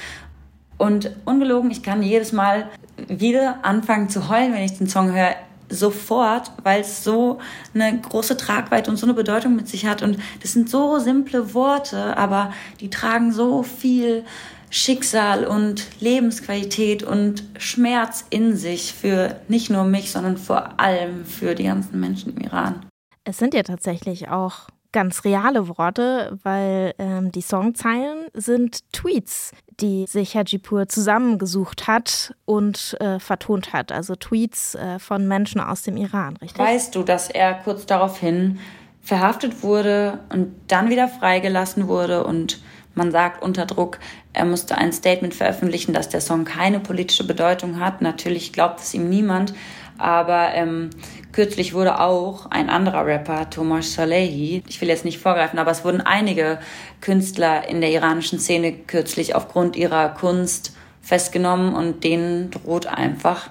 Und 0.78 1.12
ungelogen, 1.26 1.70
ich 1.70 1.84
kann 1.84 2.02
jedes 2.02 2.32
Mal 2.32 2.70
wieder 3.08 3.60
anfangen 3.64 4.10
zu 4.10 4.30
heulen, 4.30 4.54
wenn 4.54 4.64
ich 4.64 4.78
den 4.78 4.88
Song 4.88 5.14
höre 5.14 5.36
sofort, 5.72 6.52
weil 6.64 6.82
es 6.82 7.04
so 7.04 7.40
eine 7.74 8.00
große 8.00 8.38
Tragweite 8.38 8.92
und 8.92 8.98
so 8.98 9.06
eine 9.06 9.14
Bedeutung 9.14 9.56
mit 9.56 9.68
sich 9.68 9.86
hat. 9.86 10.02
Und 10.02 10.18
das 10.42 10.54
sind 10.54 10.70
so 10.70 11.00
simple 11.00 11.54
Worte, 11.54 12.18
aber 12.18 12.54
die 12.80 12.90
tragen 12.90 13.32
so 13.32 13.64
viel 13.64 14.24
Schicksal 14.70 15.46
und 15.46 15.86
Lebensqualität 16.00 17.04
und 17.04 17.44
Schmerz 17.58 18.26
in 18.30 18.56
sich 18.56 18.94
für 18.94 19.42
nicht 19.50 19.70
nur 19.70 19.84
mich, 19.84 20.12
sondern 20.12 20.38
vor 20.38 20.80
allem 20.80 21.26
für 21.26 21.56
die 21.56 21.66
ganzen 21.66 22.00
Menschen 22.00 22.36
im 22.36 22.44
Iran. 22.44 22.86
Es 23.24 23.38
sind 23.38 23.54
ja 23.54 23.64
tatsächlich 23.64 24.30
auch 24.30 24.70
ganz 24.92 25.24
reale 25.24 25.68
Worte, 25.68 26.38
weil 26.44 26.94
ähm, 26.98 27.32
die 27.32 27.42
Songzeilen 27.42 28.28
sind 28.34 28.92
Tweets, 28.92 29.52
die 29.80 30.06
sich 30.08 30.36
Hajipur 30.36 30.88
zusammengesucht 30.88 31.88
hat 31.88 32.36
und 32.46 32.98
äh, 33.00 33.20
vertont 33.20 33.74
hat. 33.74 33.92
Also 33.92 34.16
Tweets 34.16 34.76
äh, 34.76 35.00
von 35.00 35.28
Menschen 35.28 35.62
aus 35.62 35.84
dem 35.84 35.98
Iran, 35.98 36.38
richtig? 36.38 36.60
Weißt 36.60 36.96
du, 36.96 37.04
dass 37.04 37.30
er 37.30 37.54
kurz 37.54 37.86
daraufhin 37.86 38.60
verhaftet 39.02 39.64
wurde 39.64 40.20
und 40.30 40.54
dann 40.68 40.90
wieder 40.90 41.08
freigelassen 41.08 41.88
wurde 41.88 42.24
und 42.24 42.62
man 42.94 43.12
sagt 43.12 43.42
unter 43.42 43.66
Druck, 43.66 44.00
er 44.34 44.46
musste 44.46 44.78
ein 44.78 44.92
Statement 44.92 45.34
veröffentlichen, 45.34 45.94
dass 45.94 46.10
der 46.10 46.22
Song 46.22 46.44
keine 46.44 46.80
politische 46.80 47.26
Bedeutung 47.26 47.80
hat. 47.80 48.02
Natürlich 48.02 48.52
glaubt 48.52 48.82
es 48.82 48.94
ihm 48.94 49.10
niemand, 49.10 49.54
aber 49.98 50.54
ähm, 50.54 50.90
Kürzlich 51.32 51.74
wurde 51.74 52.00
auch 52.02 52.48
ein 52.48 52.70
anderer 52.70 53.06
Rapper, 53.06 53.50
Thomas 53.50 53.94
Salehi, 53.94 54.64
ich 54.68 54.82
will 54.82 54.90
jetzt 54.90 55.06
nicht 55.06 55.20
vorgreifen, 55.20 55.60
aber 55.60 55.72
es 55.72 55.86
wurden 55.86 56.02
einige 56.02 56.60
Künstler 57.00 57.68
in 57.70 57.80
der 57.80 57.92
iranischen 57.92 58.38
Szene 58.38 58.74
kürzlich 58.74 59.34
aufgrund 59.34 59.78
ihrer 59.78 60.10
Kunst 60.10 60.76
festgenommen 61.02 61.74
und 61.74 62.04
denen 62.04 62.52
droht 62.52 62.86
einfach 62.86 63.50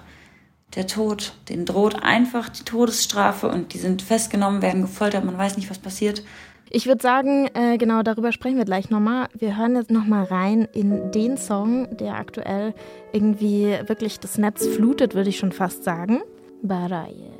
der 0.74 0.86
Tod. 0.86 1.32
Denen 1.48 1.64
droht 1.64 2.02
einfach 2.02 2.50
die 2.50 2.64
Todesstrafe 2.64 3.48
und 3.48 3.72
die 3.72 3.78
sind 3.78 4.02
festgenommen, 4.02 4.62
werden 4.62 4.82
gefoltert, 4.82 5.24
man 5.24 5.38
weiß 5.38 5.56
nicht, 5.56 5.70
was 5.70 5.78
passiert. 5.78 6.22
Ich 6.72 6.86
würde 6.86 7.02
sagen, 7.02 7.48
äh, 7.54 7.78
genau 7.78 8.02
darüber 8.02 8.30
sprechen 8.30 8.56
wir 8.56 8.64
gleich 8.64 8.90
nochmal. 8.90 9.26
Wir 9.36 9.56
hören 9.56 9.74
jetzt 9.74 9.90
nochmal 9.90 10.24
rein 10.24 10.68
in 10.72 11.10
den 11.10 11.36
Song, 11.36 11.96
der 11.96 12.14
aktuell 12.14 12.74
irgendwie 13.12 13.76
wirklich 13.86 14.20
das 14.20 14.38
Netz 14.38 14.66
flutet, 14.68 15.14
würde 15.14 15.30
ich 15.30 15.38
schon 15.38 15.50
fast 15.50 15.82
sagen. 15.82 16.20
Baraye. 16.62 17.39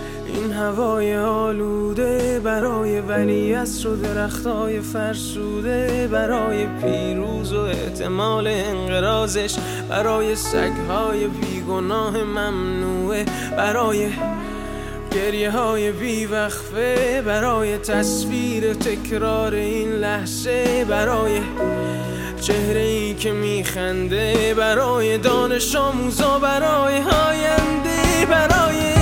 این 0.35 0.51
هوای 0.51 1.17
آلوده 1.17 2.39
برای 2.39 2.99
ولی 2.99 3.55
و 3.55 3.95
درختای 4.03 4.79
فرسوده 4.79 6.09
برای 6.11 6.65
پیروز 6.65 7.53
و 7.53 7.59
احتمال 7.59 8.47
انقرازش 8.47 9.55
برای 9.89 10.35
سگهای 10.35 11.27
بیگناه 11.27 12.17
ممنوعه 12.17 13.25
برای 13.57 14.09
گریه 15.11 15.51
های 15.51 15.91
بیوقفه 15.91 17.21
برای 17.25 17.77
تصویر 17.77 18.73
تکرار 18.73 19.53
این 19.53 19.91
لحظه 19.91 20.85
برای 20.89 21.39
چهره 22.41 22.81
ای 22.81 23.13
که 23.13 23.31
میخنده 23.31 24.53
برای 24.57 25.17
دانش 25.17 25.75
آموزا 25.75 26.39
برای 26.39 26.97
آینده 26.97 28.25
برای 28.29 29.00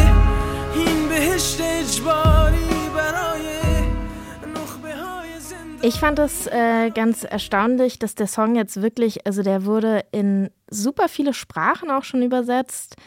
Ich 5.82 5.96
fand 5.96 6.20
es 6.20 6.46
äh, 6.48 6.92
ganz 6.92 7.24
erstaunlich, 7.24 8.00
dass 8.00 8.14
der 8.14 8.28
Song 8.28 8.56
jetzt 8.56 8.82
wirklich, 8.82 9.26
also 9.26 9.44
der 9.44 9.64
wurde 9.64 10.04
in 10.12 10.50
super 10.70 11.08
viele 11.08 11.34
Sprachen 11.34 11.90
auch 11.90 12.04
schon 12.04 12.22
übersetzt. 12.22 12.98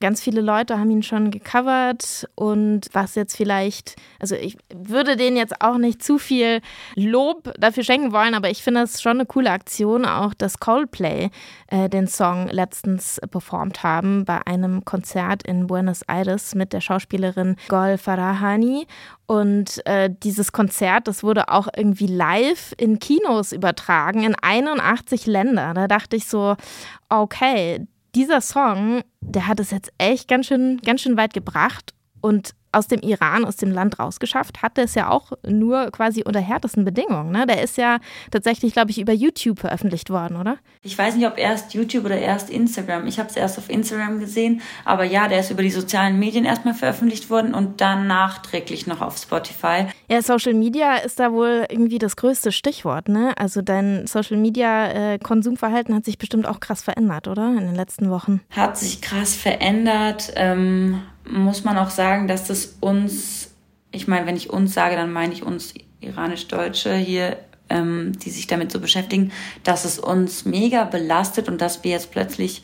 Ganz 0.00 0.20
viele 0.20 0.40
Leute 0.40 0.78
haben 0.78 0.90
ihn 0.90 1.02
schon 1.02 1.30
gecovert 1.32 2.28
und 2.36 2.86
was 2.92 3.16
jetzt 3.16 3.36
vielleicht, 3.36 3.96
also 4.20 4.36
ich 4.36 4.56
würde 4.72 5.16
denen 5.16 5.36
jetzt 5.36 5.60
auch 5.60 5.76
nicht 5.76 6.02
zu 6.02 6.18
viel 6.18 6.60
Lob 6.94 7.52
dafür 7.58 7.82
schenken 7.82 8.12
wollen, 8.12 8.34
aber 8.34 8.48
ich 8.48 8.62
finde 8.62 8.82
es 8.82 9.02
schon 9.02 9.18
eine 9.18 9.26
coole 9.26 9.50
Aktion, 9.50 10.04
auch 10.04 10.34
dass 10.34 10.60
Coldplay 10.60 11.30
äh, 11.66 11.88
den 11.88 12.06
Song 12.06 12.48
letztens 12.48 13.20
performt 13.30 13.82
haben 13.82 14.24
bei 14.24 14.46
einem 14.46 14.84
Konzert 14.84 15.42
in 15.42 15.66
Buenos 15.66 16.02
Aires 16.02 16.54
mit 16.54 16.72
der 16.72 16.80
Schauspielerin 16.80 17.56
Gol 17.68 17.98
Farahani. 17.98 18.86
Und 19.26 19.84
äh, 19.86 20.08
dieses 20.22 20.52
Konzert, 20.52 21.06
das 21.06 21.22
wurde 21.22 21.48
auch 21.48 21.68
irgendwie 21.76 22.06
live 22.06 22.72
in 22.78 22.98
Kinos 22.98 23.52
übertragen 23.52 24.22
in 24.22 24.34
81 24.40 25.26
Ländern. 25.26 25.74
Da 25.74 25.86
dachte 25.86 26.16
ich 26.16 26.26
so, 26.26 26.56
okay, 27.10 27.86
dieser 28.14 28.40
Song, 28.40 29.02
der 29.20 29.46
hat 29.46 29.60
es 29.60 29.70
jetzt 29.70 29.92
echt 29.98 30.28
ganz 30.28 30.46
schön, 30.46 30.80
ganz 30.84 31.00
schön 31.02 31.16
weit 31.16 31.34
gebracht. 31.34 31.94
Und 32.20 32.54
aus 32.72 32.86
dem 32.86 33.00
Iran, 33.00 33.44
aus 33.44 33.56
dem 33.56 33.72
Land 33.72 33.98
rausgeschafft, 33.98 34.62
hat 34.62 34.78
er 34.78 34.84
es 34.84 34.94
ja 34.94 35.08
auch 35.08 35.32
nur 35.46 35.90
quasi 35.90 36.22
unter 36.24 36.40
härtesten 36.40 36.84
Bedingungen. 36.84 37.32
Ne? 37.32 37.46
Der 37.46 37.62
ist 37.62 37.76
ja 37.76 37.98
tatsächlich, 38.30 38.72
glaube 38.72 38.90
ich, 38.90 39.00
über 39.00 39.12
YouTube 39.12 39.58
veröffentlicht 39.60 40.10
worden, 40.10 40.36
oder? 40.36 40.58
Ich 40.82 40.96
weiß 40.96 41.16
nicht, 41.16 41.26
ob 41.26 41.38
erst 41.38 41.74
YouTube 41.74 42.04
oder 42.04 42.18
erst 42.18 42.50
Instagram. 42.50 43.06
Ich 43.06 43.18
habe 43.18 43.28
es 43.28 43.36
erst 43.36 43.58
auf 43.58 43.70
Instagram 43.70 44.20
gesehen, 44.20 44.60
aber 44.84 45.04
ja, 45.04 45.28
der 45.28 45.40
ist 45.40 45.50
über 45.50 45.62
die 45.62 45.70
sozialen 45.70 46.18
Medien 46.18 46.44
erstmal 46.44 46.74
veröffentlicht 46.74 47.30
worden 47.30 47.54
und 47.54 47.80
dann 47.80 48.06
nachträglich 48.06 48.86
noch 48.86 49.00
auf 49.00 49.16
Spotify. 49.16 49.86
Ja, 50.10 50.22
Social 50.22 50.54
Media 50.54 50.96
ist 50.96 51.20
da 51.20 51.32
wohl 51.32 51.66
irgendwie 51.68 51.98
das 51.98 52.16
größte 52.16 52.52
Stichwort, 52.52 53.08
ne? 53.08 53.32
Also 53.36 53.62
dein 53.62 54.06
Social 54.06 54.36
Media 54.36 55.14
äh, 55.14 55.18
Konsumverhalten 55.18 55.94
hat 55.94 56.04
sich 56.04 56.18
bestimmt 56.18 56.46
auch 56.46 56.60
krass 56.60 56.82
verändert, 56.82 57.28
oder? 57.28 57.48
In 57.48 57.66
den 57.66 57.74
letzten 57.74 58.10
Wochen. 58.10 58.40
Hat 58.50 58.76
sich 58.78 59.00
krass 59.00 59.34
verändert. 59.34 60.32
Ähm 60.36 61.02
muss 61.30 61.64
man 61.64 61.78
auch 61.78 61.90
sagen, 61.90 62.28
dass 62.28 62.46
das 62.46 62.76
uns, 62.80 63.50
ich 63.90 64.08
meine, 64.08 64.26
wenn 64.26 64.36
ich 64.36 64.50
uns 64.50 64.74
sage, 64.74 64.96
dann 64.96 65.12
meine 65.12 65.32
ich 65.32 65.42
uns 65.42 65.74
iranisch-Deutsche 66.00 66.94
hier, 66.94 67.38
ähm, 67.68 68.12
die 68.18 68.30
sich 68.30 68.46
damit 68.46 68.72
so 68.72 68.80
beschäftigen, 68.80 69.32
dass 69.62 69.84
es 69.84 69.98
uns 69.98 70.44
mega 70.44 70.84
belastet 70.84 71.48
und 71.48 71.60
dass 71.60 71.84
wir 71.84 71.92
jetzt 71.92 72.10
plötzlich, 72.10 72.62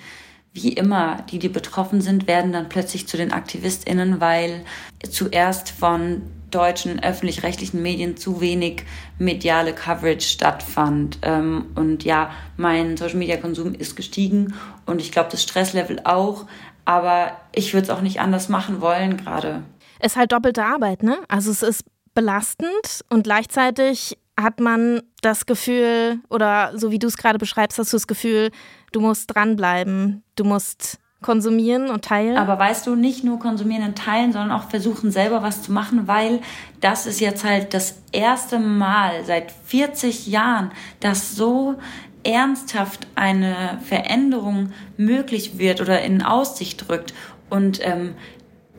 wie 0.53 0.73
immer, 0.73 1.25
die, 1.31 1.39
die 1.39 1.49
betroffen 1.49 2.01
sind, 2.01 2.27
werden 2.27 2.53
dann 2.53 2.69
plötzlich 2.69 3.09
zu 3.09 3.17
den 3.17 3.33
AktivistInnen, 3.33 4.21
weil 4.21 4.65
zuerst 5.11 5.71
von 5.71 6.23
deutschen 6.55 7.03
öffentlich-rechtlichen 7.03 7.83
Medien 7.83 8.17
zu 8.17 8.41
wenig 8.41 8.85
mediale 9.19 9.73
Coverage 9.73 10.29
stattfand. 10.29 11.19
Ähm, 11.23 11.67
und 11.75 12.05
ja, 12.05 12.31
mein 12.57 12.97
Social-Media-Konsum 12.97 13.75
ist 13.75 13.97
gestiegen 13.97 14.55
und 14.87 15.01
ich 15.01 15.11
glaube, 15.11 15.31
das 15.31 15.43
Stresslevel 15.43 16.01
auch. 16.05 16.47
Aber 16.85 17.33
ich 17.53 17.73
würde 17.73 17.85
es 17.85 17.91
auch 17.91 18.01
nicht 18.01 18.21
anders 18.21 18.49
machen 18.49 18.81
wollen 18.81 19.17
gerade. 19.17 19.63
Es 19.99 20.13
ist 20.13 20.17
halt 20.17 20.33
doppelte 20.33 20.65
Arbeit, 20.65 21.03
ne? 21.03 21.19
Also 21.29 21.51
es 21.51 21.63
ist 21.63 21.85
belastend 22.15 23.05
und 23.09 23.25
gleichzeitig 23.25 24.19
hat 24.39 24.61
man 24.61 25.03
das 25.23 25.47
Gefühl, 25.47 26.21
oder 26.29 26.73
so 26.77 26.91
wie 26.91 26.99
du 26.99 27.07
es 27.07 27.17
gerade 27.17 27.39
beschreibst, 27.39 27.79
hast 27.79 27.93
du 27.93 27.97
das 27.97 28.07
Gefühl, 28.07 28.51
du 28.93 29.01
musst 29.01 29.35
dranbleiben, 29.35 30.23
du 30.37 30.45
musst 30.45 30.99
konsumieren 31.23 31.89
und 31.89 32.05
teilen. 32.05 32.37
Aber 32.37 32.59
weißt 32.59 32.87
du, 32.87 32.97
nicht 32.97 33.25
nur 33.25 33.39
konsumieren 33.39 33.85
und 33.85 33.97
teilen, 33.97 34.33
sondern 34.33 34.53
auch 34.53 34.69
versuchen 34.69 35.11
selber 35.11 35.43
was 35.43 35.63
zu 35.63 35.73
machen, 35.73 36.07
weil 36.07 36.41
das 36.81 37.07
ist 37.07 37.21
jetzt 37.21 37.45
halt 37.45 37.73
das 37.73 38.03
erste 38.13 38.59
Mal 38.59 39.25
seit 39.25 39.51
40 39.51 40.27
Jahren, 40.27 40.71
dass 41.01 41.35
so 41.35 41.77
ernsthaft 42.25 43.07
eine 43.15 43.79
Veränderung 43.85 44.73
möglich 44.97 45.59
wird 45.59 45.81
oder 45.81 46.03
in 46.03 46.23
Aussicht 46.23 46.89
drückt. 46.89 47.15
Und 47.51 47.81
ähm, 47.83 48.15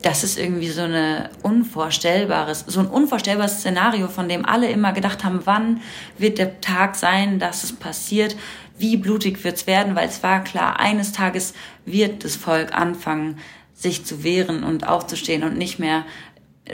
das 0.02 0.24
ist 0.24 0.38
irgendwie 0.38 0.68
so 0.68 0.82
eine 0.82 1.30
unvorstellbares, 1.42 2.64
so 2.66 2.80
ein 2.80 2.86
unvorstellbares 2.86 3.60
Szenario, 3.60 4.08
von 4.08 4.28
dem 4.28 4.44
alle 4.44 4.68
immer 4.68 4.92
gedacht 4.92 5.24
haben, 5.24 5.40
wann 5.44 5.80
wird 6.18 6.38
der 6.38 6.60
Tag 6.60 6.96
sein, 6.96 7.38
dass 7.38 7.64
es 7.64 7.72
passiert, 7.72 8.36
wie 8.78 8.96
blutig 8.96 9.42
wird's 9.42 9.66
werden, 9.66 9.96
weil 9.96 10.08
es 10.08 10.22
war 10.22 10.44
klar, 10.44 10.78
eines 10.78 11.12
Tages 11.12 11.54
wird 11.86 12.24
das 12.24 12.36
Volk 12.36 12.74
anfangen, 12.74 13.38
sich 13.72 14.04
zu 14.04 14.22
wehren 14.22 14.64
und 14.64 14.86
aufzustehen 14.86 15.42
und 15.44 15.56
nicht 15.56 15.78
mehr 15.78 16.04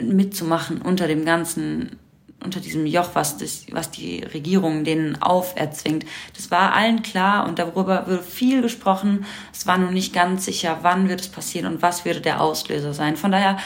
mitzumachen 0.01 0.81
unter 0.81 1.07
dem 1.07 1.25
ganzen 1.25 1.97
unter 2.43 2.59
diesem 2.59 2.85
Joch, 2.85 3.09
was, 3.13 3.37
das, 3.37 3.65
was 3.71 3.91
die 3.91 4.23
Regierung 4.23 4.83
denen 4.83 5.21
auferzwingt. 5.21 6.05
Das 6.35 6.51
war 6.51 6.73
allen 6.73 7.01
klar 7.01 7.47
und 7.47 7.59
darüber 7.59 8.07
wurde 8.07 8.23
viel 8.23 8.61
gesprochen. 8.61 9.25
Es 9.51 9.67
war 9.67 9.77
nur 9.77 9.91
nicht 9.91 10.13
ganz 10.13 10.45
sicher, 10.45 10.79
wann 10.81 11.09
wird 11.09 11.21
es 11.21 11.27
passieren 11.29 11.73
und 11.73 11.81
was 11.81 12.05
würde 12.05 12.21
der 12.21 12.41
Auslöser 12.41 12.93
sein. 12.93 13.17
Von 13.17 13.31
daher 13.31 13.57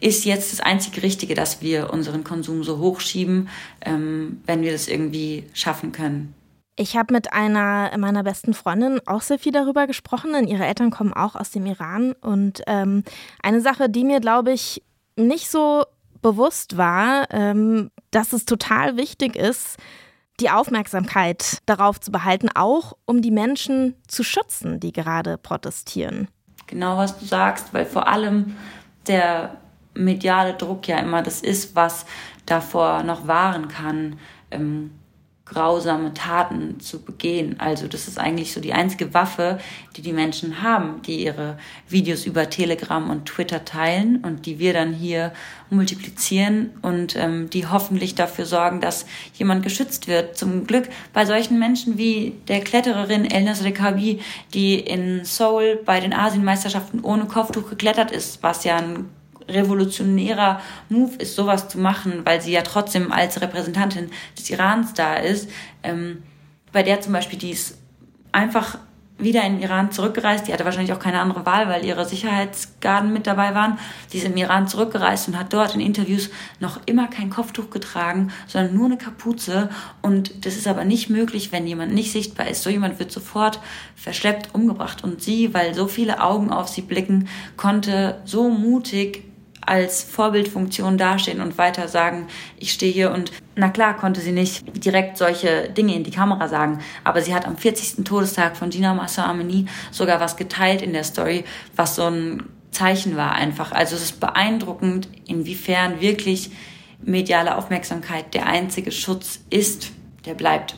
ist 0.00 0.24
jetzt 0.24 0.52
das 0.52 0.60
einzige 0.60 1.02
Richtige, 1.02 1.34
dass 1.34 1.60
wir 1.60 1.92
unseren 1.92 2.24
Konsum 2.24 2.64
so 2.64 2.78
hochschieben, 2.78 3.48
ähm, 3.82 4.40
wenn 4.46 4.62
wir 4.62 4.72
das 4.72 4.88
irgendwie 4.88 5.44
schaffen 5.52 5.92
können. 5.92 6.34
Ich 6.76 6.96
habe 6.96 7.12
mit 7.12 7.34
einer 7.34 7.96
meiner 7.98 8.22
besten 8.22 8.54
Freundinnen 8.54 9.00
auch 9.06 9.20
sehr 9.20 9.38
viel 9.38 9.52
darüber 9.52 9.86
gesprochen, 9.86 10.32
denn 10.32 10.48
ihre 10.48 10.64
Eltern 10.64 10.90
kommen 10.90 11.12
auch 11.12 11.36
aus 11.36 11.50
dem 11.50 11.66
Iran. 11.66 12.12
Und 12.22 12.62
ähm, 12.66 13.04
eine 13.42 13.60
Sache, 13.60 13.90
die 13.90 14.04
mir, 14.04 14.20
glaube 14.20 14.52
ich, 14.52 14.82
nicht 15.16 15.50
so 15.50 15.84
bewusst 16.22 16.78
war, 16.78 17.26
ähm, 17.30 17.90
dass 18.10 18.32
es 18.32 18.44
total 18.44 18.96
wichtig 18.96 19.36
ist, 19.36 19.76
die 20.40 20.50
Aufmerksamkeit 20.50 21.58
darauf 21.66 22.00
zu 22.00 22.10
behalten, 22.10 22.48
auch 22.54 22.96
um 23.04 23.22
die 23.22 23.30
Menschen 23.30 23.94
zu 24.08 24.24
schützen, 24.24 24.80
die 24.80 24.92
gerade 24.92 25.36
protestieren. 25.36 26.28
Genau, 26.66 26.96
was 26.96 27.18
du 27.18 27.26
sagst, 27.26 27.74
weil 27.74 27.84
vor 27.84 28.08
allem 28.08 28.56
der 29.06 29.56
mediale 29.94 30.54
Druck 30.54 30.86
ja 30.88 30.98
immer 30.98 31.22
das 31.22 31.42
ist, 31.42 31.74
was 31.74 32.06
davor 32.46 33.02
noch 33.02 33.26
wahren 33.26 33.68
kann. 33.68 34.18
Ähm, 34.50 34.92
grausame 35.50 36.14
Taten 36.14 36.78
zu 36.80 37.02
begehen. 37.02 37.56
Also 37.58 37.88
das 37.88 38.06
ist 38.06 38.18
eigentlich 38.18 38.52
so 38.52 38.60
die 38.60 38.72
einzige 38.72 39.12
Waffe, 39.14 39.58
die 39.96 40.02
die 40.02 40.12
Menschen 40.12 40.62
haben, 40.62 41.02
die 41.02 41.24
ihre 41.24 41.58
Videos 41.88 42.24
über 42.24 42.48
Telegram 42.48 43.10
und 43.10 43.26
Twitter 43.26 43.64
teilen 43.64 44.18
und 44.24 44.46
die 44.46 44.60
wir 44.60 44.72
dann 44.72 44.92
hier 44.92 45.32
multiplizieren 45.68 46.70
und 46.82 47.16
ähm, 47.16 47.50
die 47.50 47.66
hoffentlich 47.66 48.14
dafür 48.14 48.46
sorgen, 48.46 48.80
dass 48.80 49.06
jemand 49.34 49.64
geschützt 49.64 50.06
wird. 50.06 50.36
Zum 50.36 50.66
Glück 50.66 50.88
bei 51.12 51.26
solchen 51.26 51.58
Menschen 51.58 51.98
wie 51.98 52.34
der 52.46 52.60
Klettererin 52.60 53.28
Elnas 53.28 53.64
Rekabi, 53.64 54.20
die 54.54 54.78
in 54.78 55.24
Seoul 55.24 55.80
bei 55.84 55.98
den 55.98 56.12
Asienmeisterschaften 56.12 57.00
ohne 57.00 57.26
Kopftuch 57.26 57.68
geklettert 57.68 58.12
ist, 58.12 58.42
was 58.42 58.62
ja 58.64 58.76
ein 58.76 59.08
revolutionärer 59.48 60.60
Move 60.88 61.16
ist, 61.16 61.36
sowas 61.36 61.68
zu 61.68 61.78
machen, 61.78 62.22
weil 62.24 62.40
sie 62.40 62.52
ja 62.52 62.62
trotzdem 62.62 63.12
als 63.12 63.40
Repräsentantin 63.40 64.10
des 64.38 64.50
Irans 64.50 64.94
da 64.94 65.14
ist. 65.14 65.50
Ähm, 65.82 66.22
bei 66.72 66.82
der 66.82 67.00
zum 67.00 67.12
Beispiel, 67.12 67.38
die 67.38 67.50
ist 67.50 67.78
einfach 68.32 68.78
wieder 69.22 69.44
in 69.44 69.54
den 69.54 69.62
Iran 69.62 69.92
zurückgereist. 69.92 70.48
Die 70.48 70.52
hatte 70.52 70.64
wahrscheinlich 70.64 70.92
auch 70.92 70.98
keine 70.98 71.20
andere 71.20 71.46
Wahl, 71.46 71.68
weil 71.68 71.84
ihre 71.84 72.04
Sicherheitsgarden 72.04 73.12
mit 73.12 73.26
dabei 73.26 73.54
waren. 73.54 73.78
Die 74.12 74.18
ist 74.18 74.26
im 74.26 74.36
Iran 74.36 74.68
zurückgereist 74.68 75.28
und 75.28 75.38
hat 75.38 75.52
dort 75.52 75.74
in 75.74 75.80
Interviews 75.80 76.30
noch 76.58 76.80
immer 76.86 77.08
kein 77.08 77.30
Kopftuch 77.30 77.70
getragen, 77.70 78.32
sondern 78.46 78.74
nur 78.74 78.86
eine 78.86 78.98
Kapuze. 78.98 79.70
Und 80.02 80.46
das 80.46 80.56
ist 80.56 80.66
aber 80.66 80.84
nicht 80.84 81.10
möglich, 81.10 81.52
wenn 81.52 81.66
jemand 81.66 81.92
nicht 81.92 82.12
sichtbar 82.12 82.48
ist. 82.48 82.62
So 82.62 82.70
jemand 82.70 82.98
wird 82.98 83.12
sofort 83.12 83.60
verschleppt, 83.94 84.54
umgebracht. 84.54 85.04
Und 85.04 85.22
sie, 85.22 85.54
weil 85.54 85.74
so 85.74 85.86
viele 85.86 86.22
Augen 86.22 86.50
auf 86.50 86.68
sie 86.68 86.82
blicken, 86.82 87.28
konnte 87.56 88.20
so 88.24 88.48
mutig 88.48 89.29
als 89.70 90.02
Vorbildfunktion 90.02 90.98
dastehen 90.98 91.40
und 91.40 91.56
weiter 91.56 91.86
sagen, 91.86 92.26
ich 92.58 92.72
stehe 92.72 92.92
hier 92.92 93.12
und 93.12 93.30
na 93.54 93.68
klar 93.68 93.96
konnte 93.96 94.20
sie 94.20 94.32
nicht 94.32 94.64
direkt 94.84 95.16
solche 95.16 95.70
Dinge 95.70 95.94
in 95.94 96.02
die 96.02 96.10
Kamera 96.10 96.48
sagen, 96.48 96.80
aber 97.04 97.22
sie 97.22 97.32
hat 97.32 97.46
am 97.46 97.56
40. 97.56 98.04
Todestag 98.04 98.56
von 98.56 98.70
Gina 98.70 98.94
Massa 98.94 99.26
Amini 99.26 99.66
sogar 99.92 100.18
was 100.18 100.36
geteilt 100.36 100.82
in 100.82 100.92
der 100.92 101.04
Story, 101.04 101.44
was 101.76 101.94
so 101.94 102.06
ein 102.06 102.42
Zeichen 102.72 103.16
war 103.16 103.30
einfach. 103.32 103.70
Also 103.70 103.94
es 103.94 104.02
ist 104.02 104.18
beeindruckend, 104.18 105.08
inwiefern 105.28 106.00
wirklich 106.00 106.50
mediale 107.00 107.56
Aufmerksamkeit 107.56 108.34
der 108.34 108.46
einzige 108.46 108.90
Schutz 108.90 109.38
ist, 109.50 109.92
der 110.26 110.34
bleibt. 110.34 110.74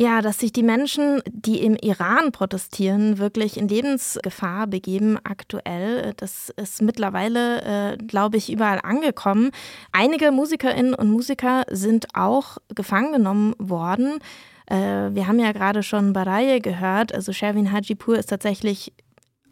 Ja, 0.00 0.22
dass 0.22 0.38
sich 0.38 0.50
die 0.50 0.62
Menschen, 0.62 1.20
die 1.26 1.62
im 1.62 1.76
Iran 1.76 2.32
protestieren, 2.32 3.18
wirklich 3.18 3.58
in 3.58 3.68
Lebensgefahr 3.68 4.66
begeben 4.66 5.18
aktuell, 5.24 6.14
das 6.16 6.48
ist 6.56 6.80
mittlerweile, 6.80 7.60
äh, 7.92 7.96
glaube 7.98 8.38
ich, 8.38 8.50
überall 8.50 8.80
angekommen. 8.82 9.50
Einige 9.92 10.32
Musikerinnen 10.32 10.94
und 10.94 11.10
Musiker 11.10 11.64
sind 11.68 12.06
auch 12.14 12.56
gefangen 12.74 13.12
genommen 13.12 13.54
worden. 13.58 14.20
Äh, 14.64 15.10
wir 15.12 15.26
haben 15.26 15.38
ja 15.38 15.52
gerade 15.52 15.82
schon 15.82 16.14
Baraye 16.14 16.60
gehört, 16.60 17.14
also 17.14 17.34
Sherwin 17.34 17.70
Hajipur 17.70 18.16
ist 18.16 18.30
tatsächlich 18.30 18.94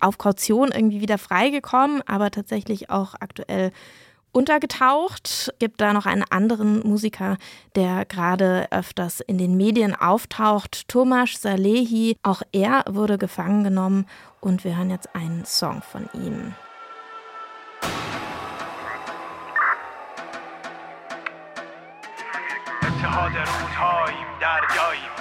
auf 0.01 0.17
Kaution 0.17 0.71
irgendwie 0.73 1.03
wieder 1.03 1.19
freigekommen, 1.19 2.01
aber 2.07 2.31
tatsächlich 2.31 2.89
auch 2.89 3.13
aktuell 3.21 3.71
untergetaucht. 4.32 5.54
Gibt 5.60 5.80
da 5.80 5.94
noch 5.94 6.06
einen 6.06 6.24
anderen 6.24 6.86
Musiker, 6.88 7.38
der 7.76 8.06
gerade 8.06 8.68
öfters 8.72 9.22
in 9.22 9.38
den 9.38 9.56
Medien 9.56 9.96
auftaucht, 9.96 10.88
Tomasz 10.88 11.42
Salehi. 11.42 12.18
Auch 12.24 12.42
er 12.52 12.84
wurde 12.90 13.18
gefangen 13.18 13.64
genommen 13.64 14.06
und 14.42 14.64
wir 14.64 14.76
hören 14.76 14.90
jetzt 14.90 15.16
einen 15.16 15.46
Song 15.46 15.82
von 15.82 16.10
ihm. 16.14 16.56
اتحاد 22.84 23.32
رودهاییم 23.32 24.28
دریاییم 24.42 25.14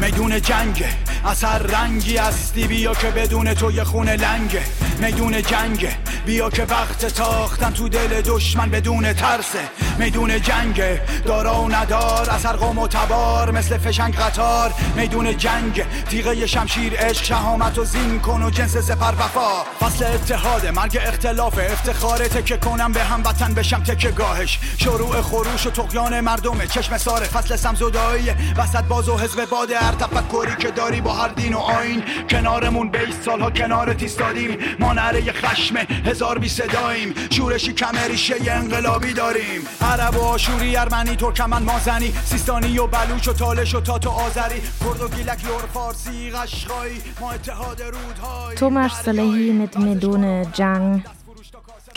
میدون 0.00 0.40
جنگه 0.40 0.88
اثر 1.24 1.58
رنگی 1.58 2.16
هستی 2.16 2.66
بیا 2.66 2.94
که 2.94 3.10
بدون 3.10 3.54
تو 3.54 3.70
یه 3.70 3.84
خونه 3.84 4.16
لنگه 4.16 4.62
میدون 5.00 5.42
جنگه 5.42 5.96
بیا 6.27 6.49
که 6.49 6.63
وقت 6.63 7.05
تاختن 7.05 7.71
تو 7.71 7.89
دل 7.89 8.21
دشمن 8.21 8.69
بدون 8.69 9.13
ترسه. 9.13 9.59
میدون 9.99 10.41
جنگه 10.41 11.01
دارا 11.25 11.61
و 11.61 11.71
ندار 11.71 12.29
اثر 12.29 12.53
قوم 12.53 12.77
و 12.77 12.87
تبار 12.87 13.51
مثل 13.51 13.77
فشنگ 13.77 14.15
قطار. 14.15 14.73
میدون 14.95 15.37
جنگ 15.37 15.85
تیغه 16.09 16.45
شمشیر 16.45 16.93
عشق 16.93 17.23
شهامت 17.23 17.77
و 17.77 17.83
زین 17.83 18.19
کن 18.19 18.43
و 18.43 18.49
جنس 18.49 18.77
زپر 18.77 19.11
وفا. 19.11 19.63
فصل 19.79 20.05
اتحاد 20.05 20.67
مرگ 20.67 20.99
اختلاف 21.01 21.59
افتخارته 21.71 22.43
که 22.43 22.57
کنم 22.57 22.91
به 22.91 23.03
هم 23.03 23.23
وطن 23.25 23.53
بشم 23.53 23.83
تکه 23.83 24.11
گاهش. 24.11 24.59
شروع 24.77 25.21
خروش 25.21 25.67
و 25.67 25.69
تقیان 25.69 26.19
مردمه 26.19 26.67
چشم 26.67 26.97
ساره 26.97 27.25
فصل 27.25 27.55
سمزودایی 27.55 28.29
وسط 28.57 28.83
باز 28.83 29.09
و 29.09 29.17
حزب 29.17 29.45
باد 29.45 29.71
هر 29.71 29.91
تفکری 29.91 30.55
که 30.59 30.71
داری 30.71 31.01
با 31.01 31.13
هر 31.13 31.27
دین 31.27 31.53
و 31.53 31.59
آین. 31.59 32.03
کنارمون 32.29 32.89
بیست 32.89 33.23
سالها 33.25 33.51
کنار 33.51 33.93
تیستادیم. 33.93 34.57
ما 34.79 34.93
نره 34.93 35.31
خشم 35.31 35.75
هزار 36.17 36.39
بی 36.39 36.49
صداییم. 36.49 37.13
شورشی 37.29 37.73
کمریشه 37.73 38.35
انقلابی 38.51 39.13
داریم. 39.13 39.61
عرب 39.81 40.15
و 40.15 40.21
آشوری 40.21 40.77
ارمنی 40.77 41.15
ترکمن 41.15 41.63
مازنی 41.63 42.13
سیستانی 42.25 42.79
و 42.79 42.87
بلوچ 42.87 43.27
و 43.27 43.33
تالش 43.33 43.75
و 43.75 43.81
تات 43.81 44.07
و 44.07 44.09
آذری. 44.09 44.61
کرد 44.61 45.01
و 45.01 45.07
گیلک 45.07 45.45
لور 45.45 45.61
فارسی 45.73 46.29
قشقایی. 46.29 47.01
ما 47.21 47.31
اتحاد 47.31 47.81
رودهای 47.81 48.57
Thomas 48.57 48.93
Salehi 49.05 49.53
mit 49.61 49.73
Medone 49.77 50.57
Jang 50.57 51.03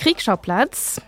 Kriegsschauplatz 0.01 0.99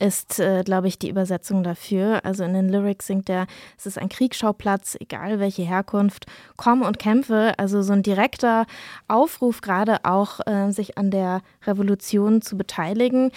ist, 0.00 0.40
äh, 0.40 0.62
glaube 0.64 0.88
ich, 0.88 0.98
die 0.98 1.10
Übersetzung 1.10 1.62
dafür. 1.62 2.24
Also 2.24 2.44
in 2.44 2.54
den 2.54 2.68
Lyrics 2.68 3.06
singt 3.06 3.28
er, 3.28 3.46
es 3.78 3.86
ist 3.86 3.98
ein 3.98 4.08
Kriegsschauplatz, 4.08 4.96
egal 5.00 5.38
welche 5.38 5.62
Herkunft, 5.62 6.26
komm 6.56 6.82
und 6.82 6.98
kämpfe. 6.98 7.54
Also 7.58 7.82
so 7.82 7.92
ein 7.92 8.02
direkter 8.02 8.66
Aufruf, 9.08 9.60
gerade 9.60 10.04
auch 10.04 10.40
äh, 10.46 10.70
sich 10.72 10.98
an 10.98 11.10
der 11.10 11.42
Revolution 11.66 12.42
zu 12.42 12.56
beteiligen. 12.56 13.30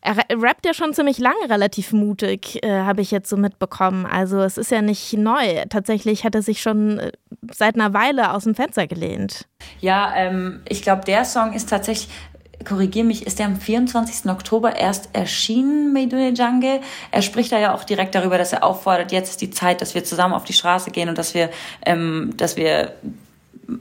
Er 0.00 0.16
rappt 0.16 0.64
ja 0.64 0.74
schon 0.74 0.94
ziemlich 0.94 1.18
lange 1.18 1.50
relativ 1.50 1.92
mutig, 1.92 2.62
äh, 2.62 2.82
habe 2.82 3.00
ich 3.00 3.10
jetzt 3.10 3.28
so 3.28 3.36
mitbekommen. 3.36 4.06
Also 4.06 4.40
es 4.40 4.56
ist 4.56 4.70
ja 4.70 4.80
nicht 4.80 5.12
neu. 5.14 5.64
Tatsächlich 5.68 6.24
hat 6.24 6.36
er 6.36 6.42
sich 6.42 6.62
schon 6.62 6.98
äh, 7.00 7.12
seit 7.52 7.74
einer 7.74 7.94
Weile 7.94 8.32
aus 8.32 8.44
dem 8.44 8.54
Fenster 8.54 8.86
gelehnt. 8.86 9.48
Ja, 9.80 10.12
ähm, 10.14 10.62
ich 10.68 10.82
glaube, 10.82 11.04
der 11.04 11.24
Song 11.24 11.52
ist 11.52 11.68
tatsächlich 11.68 12.08
korrigiere 12.64 13.06
mich, 13.06 13.26
ist 13.26 13.38
der 13.38 13.46
am 13.46 13.56
24. 13.56 14.30
Oktober 14.30 14.76
erst 14.76 15.10
erschienen, 15.12 15.92
Meidune 15.92 16.34
Jange. 16.34 16.80
Er 17.10 17.22
spricht 17.22 17.52
da 17.52 17.58
ja 17.58 17.74
auch 17.74 17.84
direkt 17.84 18.14
darüber, 18.14 18.38
dass 18.38 18.52
er 18.52 18.64
auffordert, 18.64 19.12
jetzt 19.12 19.30
ist 19.30 19.40
die 19.40 19.50
Zeit, 19.50 19.80
dass 19.80 19.94
wir 19.94 20.04
zusammen 20.04 20.34
auf 20.34 20.44
die 20.44 20.52
Straße 20.52 20.90
gehen 20.90 21.08
und 21.08 21.18
dass 21.18 21.34
wir, 21.34 21.50
ähm, 21.86 22.32
dass 22.36 22.56
wir 22.56 22.94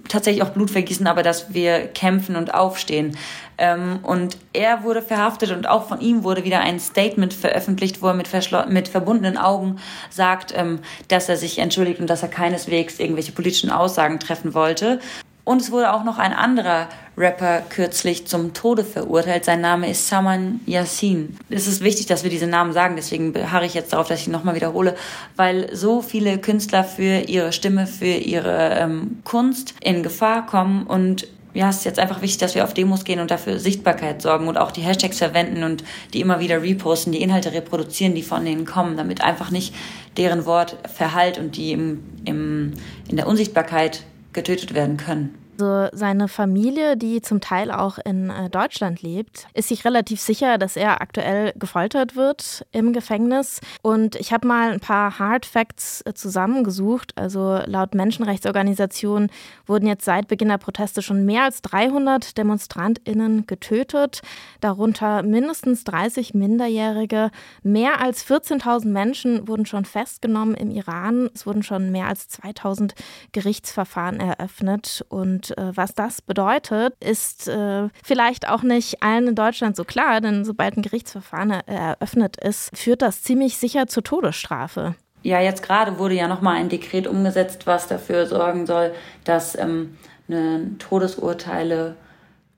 tatsächlich 0.08 0.44
auch 0.44 0.50
Blut 0.50 0.70
vergießen, 0.70 1.08
aber 1.08 1.24
dass 1.24 1.54
wir 1.54 1.88
kämpfen 1.88 2.36
und 2.36 2.54
aufstehen. 2.54 3.18
Ähm, 3.58 4.00
und 4.04 4.38
er 4.54 4.84
wurde 4.84 5.02
verhaftet 5.02 5.52
und 5.52 5.68
auch 5.68 5.88
von 5.88 6.02
ihm 6.02 6.24
wurde 6.24 6.44
wieder 6.44 6.60
ein 6.60 6.80
Statement 6.80 7.34
veröffentlicht, 7.34 8.02
wo 8.02 8.08
er 8.08 8.14
mit, 8.14 8.30
mit 8.70 8.88
verbundenen 8.88 9.38
Augen 9.38 9.78
sagt, 10.10 10.54
ähm, 10.56 10.80
dass 11.08 11.30
er 11.30 11.38
sich 11.38 11.60
entschuldigt 11.60 12.00
und 12.00 12.10
dass 12.10 12.22
er 12.22 12.30
keineswegs 12.30 13.00
irgendwelche 13.00 13.32
politischen 13.32 13.70
Aussagen 13.70 14.20
treffen 14.20 14.54
wollte. 14.54 15.00
Und 15.44 15.62
es 15.62 15.72
wurde 15.72 15.94
auch 15.94 16.04
noch 16.04 16.18
ein 16.18 16.34
anderer 16.34 16.90
Rapper 17.18 17.64
kürzlich 17.68 18.28
zum 18.28 18.54
Tode 18.54 18.84
verurteilt. 18.84 19.44
Sein 19.44 19.62
Name 19.62 19.90
ist 19.90 20.08
Saman 20.08 20.60
Yassin. 20.68 21.36
Es 21.50 21.68
ist 21.68 21.84
wichtig, 21.84 22.06
dass 22.06 22.24
wir 22.24 22.30
diese 22.30 22.46
Namen 22.46 22.74
sagen, 22.74 22.96
deswegen 22.96 23.34
beharre 23.34 23.66
ich 23.66 23.74
jetzt 23.74 23.92
darauf, 23.92 24.08
dass 24.08 24.22
ich 24.22 24.28
ihn 24.28 24.34
nochmal 24.34 24.54
wiederhole, 24.54 24.96
weil 25.36 25.76
so 25.76 26.04
viele 26.04 26.38
Künstler 26.38 26.84
für 26.84 27.22
ihre 27.28 27.52
Stimme, 27.52 27.88
für 27.88 28.06
ihre 28.06 28.76
ähm, 28.76 29.20
Kunst 29.24 29.74
in 29.82 30.04
Gefahr 30.04 30.46
kommen 30.46 30.86
und 30.86 31.28
ja, 31.54 31.70
es 31.70 31.78
ist 31.78 31.86
jetzt 31.86 31.98
einfach 31.98 32.22
wichtig, 32.22 32.38
dass 32.38 32.54
wir 32.54 32.64
auf 32.64 32.76
Demos 32.76 33.04
gehen 33.04 33.20
und 33.20 33.32
dafür 33.32 33.58
Sichtbarkeit 33.58 34.22
sorgen 34.22 34.48
und 34.48 34.60
auch 34.60 34.70
die 34.70 34.82
Hashtags 34.82 35.18
verwenden 35.18 35.64
und 35.64 35.84
die 36.14 36.22
immer 36.22 36.40
wieder 36.40 36.62
reposten, 36.62 37.12
die 37.12 37.22
Inhalte 37.24 37.52
reproduzieren, 37.52 38.14
die 38.14 38.22
von 38.22 38.46
denen 38.46 38.66
kommen, 38.66 38.96
damit 38.96 39.22
einfach 39.24 39.50
nicht 39.50 39.74
deren 40.18 40.46
Wort 40.46 40.78
verhallt 40.94 41.40
und 41.40 41.58
die 41.58 41.72
im, 41.72 42.04
im, 42.26 42.74
in 43.08 43.16
der 43.16 43.26
Unsichtbarkeit 43.26 44.04
getötet 44.34 44.76
werden 44.76 44.98
können. 44.98 45.47
Also 45.60 45.90
seine 45.92 46.28
Familie, 46.28 46.98
die 46.98 47.20
zum 47.24 47.42
Teil 47.42 47.72
auch 47.72 47.98
in 47.98 48.30
äh, 48.30 48.48
Deutschland 48.48 49.02
lebt, 49.02 49.48
ist 49.56 49.70
sich 49.70 49.86
relativ 49.86 50.22
sicher, 50.22 50.60
dass 50.60 50.78
er 50.78 51.02
aktuell 51.02 51.52
gefoltert 51.58 52.16
wird 52.16 52.64
im 52.72 52.94
Gefängnis. 52.94 53.60
Und 53.82 54.16
ich 54.18 54.32
habe 54.32 54.48
mal 54.48 54.72
ein 54.72 54.80
paar 54.80 55.18
Hard 55.18 55.48
Facts 55.48 56.04
äh, 56.06 56.14
zusammengesucht. 56.14 57.14
Also 57.18 57.60
laut 57.66 57.96
Menschenrechtsorganisationen 57.96 59.32
wurden 59.66 59.88
jetzt 59.88 60.06
seit 60.06 60.28
Beginn 60.28 60.50
der 60.50 60.60
Proteste 60.60 61.02
schon 61.02 61.26
mehr 61.26 61.46
als 61.46 61.64
300 61.64 62.38
DemonstrantInnen 62.38 63.48
getötet, 63.48 64.22
darunter 64.62 65.24
mindestens 65.24 65.84
30 65.86 66.36
Minderjährige. 66.36 67.32
Mehr 67.64 68.00
als 68.00 68.24
14.000 68.28 68.90
Menschen 68.90 69.48
wurden 69.48 69.66
schon 69.66 69.86
festgenommen 69.86 70.54
im 70.54 70.70
Iran. 70.70 71.32
Es 71.34 71.48
wurden 71.48 71.64
schon 71.64 71.92
mehr 71.92 72.06
als 72.06 72.28
2000 72.28 72.94
Gerichtsverfahren 73.32 74.20
eröffnet 74.20 75.04
und 75.10 75.47
äh, 75.52 75.72
was 75.76 75.94
das 75.94 76.22
bedeutet, 76.22 76.94
ist 77.00 77.48
äh, 77.48 77.90
vielleicht 78.04 78.50
auch 78.50 78.64
nicht 78.64 79.04
allen 79.04 79.28
in 79.28 79.36
Deutschland 79.36 79.76
so 79.76 79.84
klar, 79.84 80.22
denn 80.22 80.46
sobald 80.46 80.78
ein 80.78 80.82
Gerichtsverfahren 80.82 81.52
eröffnet 81.52 82.38
ist, 82.38 82.76
führt 82.76 83.02
das 83.02 83.22
ziemlich 83.22 83.58
sicher 83.58 83.88
zur 83.88 84.04
Todesstrafe. 84.04 84.96
Ja, 85.24 85.42
jetzt 85.42 85.64
gerade 85.64 86.00
wurde 86.00 86.16
ja 86.16 86.28
nochmal 86.28 86.56
ein 86.56 86.70
Dekret 86.70 87.08
umgesetzt, 87.08 87.68
was 87.68 87.88
dafür 87.88 88.26
sorgen 88.26 88.66
soll, 88.66 88.94
dass 89.24 89.58
ähm, 89.58 89.98
ne, 90.28 90.72
Todesurteile 90.80 91.96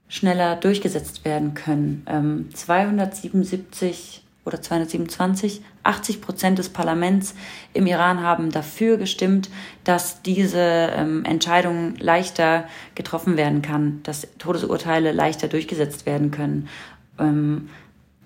schneller 0.08 0.56
durchgesetzt 0.56 1.24
werden 1.26 1.54
können. 1.54 2.06
Ähm, 2.08 2.50
277 2.54 4.24
oder 4.50 4.62
227, 4.62 5.62
80 5.84 6.22
Prozent 6.22 6.60
des 6.60 6.70
Parlaments 6.70 7.36
im 7.74 7.86
Iran 7.86 8.22
haben 8.22 8.52
dafür 8.52 8.98
gestimmt, 8.98 9.50
dass 9.84 10.22
diese 10.24 10.60
ähm, 10.60 11.24
Entscheidung 11.24 11.96
leichter 11.98 12.66
getroffen 12.96 13.38
werden 13.38 13.62
kann, 13.62 14.02
dass 14.04 14.28
Todesurteile 14.40 15.12
leichter 15.12 15.48
durchgesetzt 15.48 16.06
werden 16.06 16.32
können. 16.32 16.68
Ähm, 17.20 17.70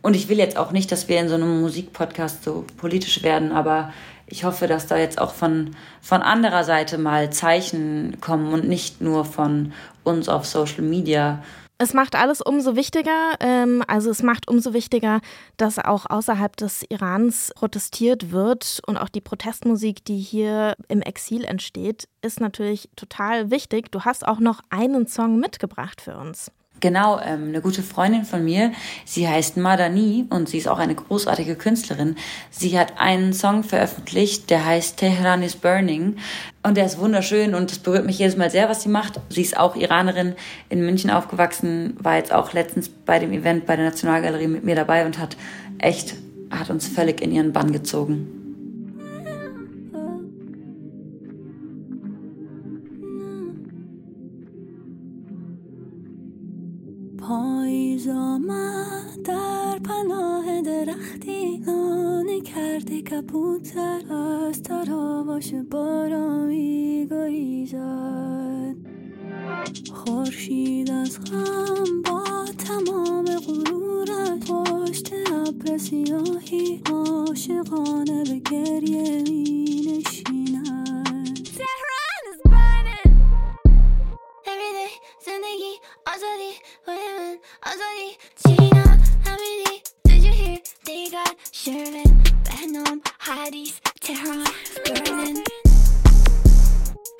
und 0.01 0.15
ich 0.15 0.29
will 0.29 0.37
jetzt 0.37 0.57
auch 0.57 0.71
nicht, 0.71 0.91
dass 0.91 1.07
wir 1.07 1.19
in 1.19 1.29
so 1.29 1.35
einem 1.35 1.61
Musikpodcast 1.61 2.43
so 2.43 2.65
politisch 2.77 3.21
werden, 3.23 3.51
aber 3.51 3.93
ich 4.27 4.45
hoffe, 4.45 4.67
dass 4.67 4.87
da 4.87 4.97
jetzt 4.97 5.19
auch 5.19 5.33
von, 5.33 5.75
von 6.01 6.21
anderer 6.21 6.63
Seite 6.63 6.97
mal 6.97 7.31
Zeichen 7.31 8.17
kommen 8.21 8.51
und 8.53 8.67
nicht 8.67 9.01
nur 9.01 9.25
von 9.25 9.73
uns 10.03 10.29
auf 10.29 10.45
Social 10.45 10.81
Media. 10.81 11.43
Es 11.79 11.93
macht 11.93 12.15
alles 12.15 12.41
umso 12.41 12.75
wichtiger, 12.75 13.33
ähm, 13.39 13.83
also 13.87 14.09
es 14.11 14.23
macht 14.23 14.47
umso 14.47 14.73
wichtiger, 14.73 15.21
dass 15.57 15.79
auch 15.79 16.05
außerhalb 16.09 16.55
des 16.55 16.83
Irans 16.89 17.51
protestiert 17.55 18.31
wird 18.31 18.79
und 18.85 18.97
auch 18.97 19.09
die 19.09 19.21
Protestmusik, 19.21 20.05
die 20.05 20.19
hier 20.19 20.75
im 20.87 21.01
Exil 21.01 21.43
entsteht, 21.43 22.07
ist 22.21 22.39
natürlich 22.39 22.89
total 22.95 23.51
wichtig. 23.51 23.91
Du 23.91 24.01
hast 24.01 24.25
auch 24.25 24.39
noch 24.39 24.61
einen 24.69 25.07
Song 25.07 25.39
mitgebracht 25.39 25.99
für 25.99 26.15
uns. 26.15 26.51
Genau, 26.83 27.17
ähm, 27.21 27.47
eine 27.47 27.61
gute 27.61 27.81
Freundin 27.81 28.25
von 28.25 28.43
mir, 28.43 28.73
sie 29.05 29.25
heißt 29.25 29.55
Madani 29.55 30.25
und 30.29 30.49
sie 30.49 30.57
ist 30.57 30.67
auch 30.67 30.79
eine 30.79 30.93
großartige 30.93 31.55
Künstlerin. 31.55 32.17
Sie 32.51 32.77
hat 32.77 32.99
einen 32.99 33.31
Song 33.31 33.63
veröffentlicht, 33.63 34.49
der 34.49 34.65
heißt 34.65 34.97
Tehran 34.97 35.43
is 35.43 35.55
Burning 35.55 36.17
und 36.61 36.75
der 36.75 36.85
ist 36.85 36.97
wunderschön 36.97 37.55
und 37.55 37.71
es 37.71 37.79
berührt 37.79 38.05
mich 38.05 38.19
jedes 38.19 38.35
Mal 38.35 38.49
sehr, 38.49 38.67
was 38.67 38.83
sie 38.83 38.89
macht. 38.89 39.21
Sie 39.29 39.43
ist 39.43 39.55
auch 39.55 39.77
Iranerin, 39.77 40.35
in 40.67 40.85
München 40.85 41.09
aufgewachsen, 41.09 41.95
war 42.01 42.17
jetzt 42.17 42.33
auch 42.33 42.51
letztens 42.51 42.89
bei 42.89 43.17
dem 43.17 43.31
Event 43.31 43.65
bei 43.65 43.77
der 43.77 43.85
Nationalgalerie 43.85 44.47
mit 44.47 44.65
mir 44.65 44.75
dabei 44.75 45.05
und 45.05 45.19
hat 45.19 45.37
echt, 45.77 46.15
hat 46.51 46.69
uns 46.69 46.85
völlig 46.85 47.21
in 47.21 47.31
ihren 47.31 47.53
Bann 47.53 47.71
gezogen. 47.71 48.42
آمد 58.49 59.21
در 59.23 59.79
پناه 59.79 60.61
درختی 60.61 61.57
نانه 61.57 62.41
کرده 62.41 63.01
کبوتر 63.01 64.13
از 64.13 64.63
تراواش 64.63 65.53
بارانی 65.71 67.07
گریزد. 67.11 68.75
خورشید 69.93 70.91
از 70.91 71.19
غم 71.19 72.01
با 72.01 72.45
تمام 72.67 73.25
غرور 73.25 74.05
غرورت 74.05 74.51
پشت 74.51 75.13
ابر 75.31 75.77
سیاهی 75.77 76.81
عاشقانه 76.91 78.23
به 78.23 78.39
گریه 78.51 79.21
می 79.21 80.03
نشینن 80.05 80.83
زندگی 85.25 85.79
آزادی 86.07 86.53
من 86.87 87.37
آزادی. 87.65 88.17
got 91.13 91.35
Sherman, 91.51 92.23
Venom, 92.43 92.99
Hadis, 93.19 93.79
Tehran, 94.01 94.47
Berlin 94.83 95.43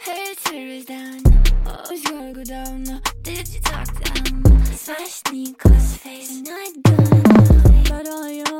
Her 0.05 0.33
terörden 0.43 1.21
go 2.33 2.43
down. 2.43 3.01
Did 3.21 3.47
you 3.53 3.59
talk 3.59 3.87
down 4.01 5.31
me, 5.31 5.53
cause 5.53 5.97
face 5.97 6.41
night 6.41 6.73
I'd 6.87 7.89
But 7.89 8.07
all 8.07 8.29
your 8.29 8.53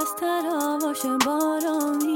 از 0.00 0.14
تراواش 0.20 1.06
بارانی 1.26 2.07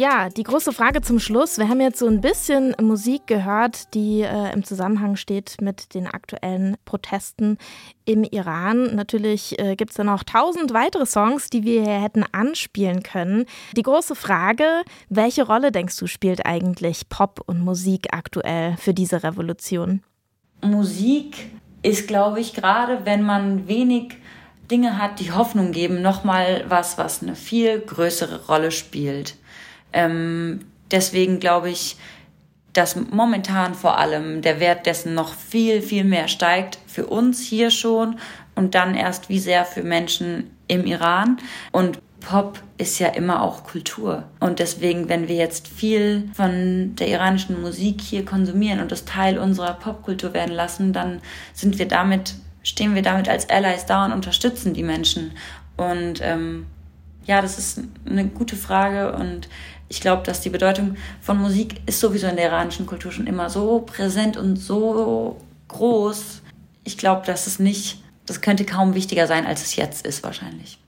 Ja, 0.00 0.28
die 0.28 0.44
große 0.44 0.72
Frage 0.72 1.02
zum 1.02 1.18
Schluss. 1.18 1.58
Wir 1.58 1.68
haben 1.68 1.80
jetzt 1.80 1.98
so 1.98 2.06
ein 2.06 2.20
bisschen 2.20 2.72
Musik 2.80 3.26
gehört, 3.26 3.92
die 3.94 4.20
äh, 4.20 4.52
im 4.52 4.62
Zusammenhang 4.62 5.16
steht 5.16 5.56
mit 5.60 5.92
den 5.92 6.06
aktuellen 6.06 6.76
Protesten 6.84 7.58
im 8.04 8.22
Iran. 8.22 8.94
Natürlich 8.94 9.58
äh, 9.58 9.74
gibt 9.74 9.90
es 9.90 9.96
da 9.96 10.04
noch 10.04 10.22
tausend 10.22 10.72
weitere 10.72 11.04
Songs, 11.04 11.50
die 11.50 11.64
wir 11.64 11.82
hier 11.82 12.00
hätten 12.00 12.22
anspielen 12.30 13.02
können. 13.02 13.46
Die 13.76 13.82
große 13.82 14.14
Frage, 14.14 14.62
welche 15.08 15.44
Rolle 15.44 15.72
denkst 15.72 15.96
du 15.96 16.06
spielt 16.06 16.46
eigentlich 16.46 17.08
Pop 17.08 17.40
und 17.46 17.64
Musik 17.64 18.06
aktuell 18.12 18.76
für 18.76 18.94
diese 18.94 19.24
Revolution? 19.24 20.04
Musik 20.62 21.50
ist, 21.82 22.06
glaube 22.06 22.38
ich, 22.38 22.54
gerade 22.54 23.04
wenn 23.04 23.24
man 23.24 23.66
wenig 23.66 24.16
Dinge 24.70 24.98
hat, 24.98 25.18
die 25.18 25.32
Hoffnung 25.32 25.72
geben, 25.72 26.02
nochmal 26.02 26.64
was, 26.68 26.98
was 26.98 27.20
eine 27.20 27.34
viel 27.34 27.80
größere 27.80 28.46
Rolle 28.46 28.70
spielt. 28.70 29.34
Ähm, 29.92 30.60
deswegen 30.90 31.40
glaube 31.40 31.70
ich, 31.70 31.96
dass 32.72 32.96
momentan 32.96 33.74
vor 33.74 33.98
allem 33.98 34.42
der 34.42 34.60
Wert 34.60 34.86
dessen 34.86 35.14
noch 35.14 35.34
viel, 35.34 35.82
viel 35.82 36.04
mehr 36.04 36.28
steigt. 36.28 36.78
Für 36.86 37.06
uns 37.06 37.40
hier 37.40 37.70
schon 37.70 38.18
und 38.54 38.74
dann 38.74 38.94
erst 38.94 39.28
wie 39.28 39.38
sehr 39.38 39.64
für 39.64 39.82
Menschen 39.82 40.50
im 40.68 40.84
Iran. 40.86 41.38
Und 41.72 42.00
Pop 42.20 42.60
ist 42.76 42.98
ja 42.98 43.08
immer 43.08 43.42
auch 43.42 43.64
Kultur. 43.64 44.24
Und 44.40 44.58
deswegen, 44.58 45.08
wenn 45.08 45.28
wir 45.28 45.36
jetzt 45.36 45.68
viel 45.68 46.28
von 46.34 46.94
der 46.96 47.08
iranischen 47.08 47.60
Musik 47.60 48.00
hier 48.00 48.24
konsumieren 48.24 48.80
und 48.80 48.92
das 48.92 49.04
Teil 49.04 49.38
unserer 49.38 49.74
Popkultur 49.74 50.34
werden 50.34 50.54
lassen, 50.54 50.92
dann 50.92 51.20
sind 51.54 51.78
wir 51.78 51.88
damit, 51.88 52.34
stehen 52.62 52.94
wir 52.94 53.02
damit 53.02 53.28
als 53.28 53.48
Allies 53.48 53.86
da 53.86 54.04
und 54.04 54.12
unterstützen 54.12 54.74
die 54.74 54.82
Menschen. 54.82 55.32
Und 55.76 56.20
ähm, 56.22 56.66
ja, 57.24 57.40
das 57.40 57.58
ist 57.58 57.82
eine 58.08 58.26
gute 58.26 58.56
Frage 58.56 59.12
und 59.12 59.48
ich 59.88 60.00
glaube, 60.00 60.22
dass 60.22 60.40
die 60.40 60.50
Bedeutung 60.50 60.96
von 61.20 61.38
Musik 61.38 61.80
ist 61.86 62.00
sowieso 62.00 62.26
in 62.26 62.36
der 62.36 62.46
iranischen 62.46 62.86
Kultur 62.86 63.12
schon 63.12 63.26
immer 63.26 63.50
so 63.50 63.80
präsent 63.80 64.36
und 64.36 64.56
so 64.56 65.40
groß. 65.68 66.42
Ich 66.84 66.98
glaube, 66.98 67.26
dass 67.26 67.46
es 67.46 67.58
nicht, 67.58 68.02
das 68.26 68.40
könnte 68.40 68.64
kaum 68.64 68.94
wichtiger 68.94 69.26
sein, 69.26 69.46
als 69.46 69.62
es 69.62 69.76
jetzt 69.76 70.06
ist 70.06 70.22
wahrscheinlich. 70.22 70.78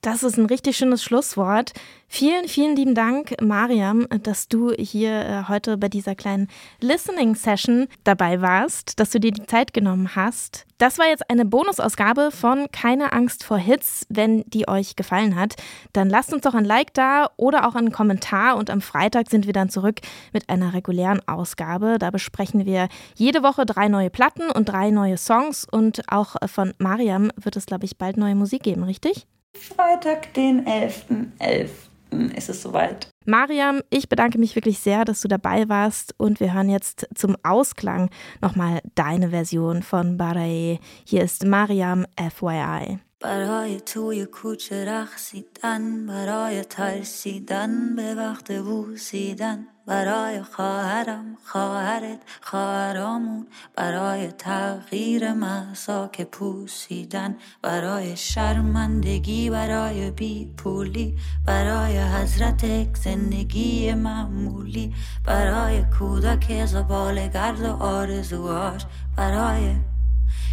Das 0.00 0.22
ist 0.22 0.38
ein 0.38 0.46
richtig 0.46 0.76
schönes 0.76 1.02
Schlusswort. 1.02 1.72
Vielen, 2.06 2.46
vielen 2.46 2.76
lieben 2.76 2.94
Dank, 2.94 3.34
Mariam, 3.42 4.06
dass 4.22 4.46
du 4.46 4.70
hier 4.72 5.10
äh, 5.10 5.42
heute 5.48 5.76
bei 5.76 5.88
dieser 5.88 6.14
kleinen 6.14 6.46
Listening-Session 6.80 7.88
dabei 8.04 8.40
warst, 8.40 9.00
dass 9.00 9.10
du 9.10 9.18
dir 9.18 9.32
die 9.32 9.44
Zeit 9.46 9.72
genommen 9.72 10.14
hast. 10.14 10.66
Das 10.78 11.00
war 11.00 11.06
jetzt 11.06 11.28
eine 11.28 11.44
Bonusausgabe 11.44 12.30
von 12.30 12.68
Keine 12.70 13.12
Angst 13.12 13.42
vor 13.42 13.58
Hits. 13.58 14.06
Wenn 14.08 14.44
die 14.46 14.68
euch 14.68 14.94
gefallen 14.94 15.34
hat, 15.34 15.56
dann 15.92 16.08
lasst 16.08 16.32
uns 16.32 16.42
doch 16.42 16.54
ein 16.54 16.64
Like 16.64 16.94
da 16.94 17.28
oder 17.36 17.66
auch 17.66 17.74
einen 17.74 17.90
Kommentar. 17.90 18.56
Und 18.56 18.70
am 18.70 18.80
Freitag 18.80 19.28
sind 19.28 19.46
wir 19.46 19.52
dann 19.52 19.68
zurück 19.68 19.98
mit 20.32 20.48
einer 20.48 20.74
regulären 20.74 21.26
Ausgabe. 21.26 21.98
Da 21.98 22.12
besprechen 22.12 22.64
wir 22.64 22.88
jede 23.16 23.42
Woche 23.42 23.66
drei 23.66 23.88
neue 23.88 24.10
Platten 24.10 24.48
und 24.48 24.68
drei 24.68 24.90
neue 24.90 25.18
Songs. 25.18 25.66
Und 25.68 26.02
auch 26.06 26.36
von 26.46 26.72
Mariam 26.78 27.32
wird 27.34 27.56
es, 27.56 27.66
glaube 27.66 27.84
ich, 27.84 27.98
bald 27.98 28.16
neue 28.16 28.36
Musik 28.36 28.62
geben, 28.62 28.84
richtig? 28.84 29.26
Freitag, 29.55 30.33
den 30.33 30.65
11.11. 30.65 31.69
.11. 32.11 32.35
ist 32.35 32.49
es 32.49 32.61
soweit. 32.61 33.07
Mariam, 33.25 33.81
ich 33.89 34.09
bedanke 34.09 34.37
mich 34.37 34.55
wirklich 34.55 34.79
sehr, 34.79 35.05
dass 35.05 35.21
du 35.21 35.27
dabei 35.27 35.69
warst 35.69 36.13
und 36.17 36.39
wir 36.39 36.53
hören 36.53 36.69
jetzt 36.69 37.07
zum 37.15 37.37
Ausklang 37.43 38.09
nochmal 38.41 38.81
deine 38.95 39.29
Version 39.29 39.81
von 39.81 40.17
Barae. 40.17 40.79
Hier 41.05 41.23
ist 41.23 41.45
Mariam 41.45 42.05
FYI. 42.17 42.99
برای 43.23 43.79
توی 43.79 44.25
کوچه 44.25 44.85
رقصیدن 44.85 46.05
برای 46.05 46.63
ترسیدن 46.63 47.95
به 47.95 48.15
وقت 48.15 48.51
بوسیدن 48.51 49.67
برای 49.88 50.42
خواهرم 50.42 51.24
خواهرت 51.44 52.18
خواهرامون. 52.40 53.46
برای 53.76 54.26
تغییر 54.26 55.32
محسا 55.32 56.08
که 56.08 56.24
پوسیدن. 56.24 57.36
برای 57.62 58.16
شرمندگی 58.16 59.50
برای 59.50 60.10
بی 60.10 60.52
پولی 60.56 61.16
برای 61.46 61.98
حضرت 61.98 62.96
زندگی 62.96 63.94
معمولی. 63.94 64.94
برای 65.24 65.84
کودک 65.98 66.66
زبال 66.66 67.28
گرد 67.28 67.60
و 67.60 67.82
آرزوهاش. 67.82 68.86
برای 69.16 69.76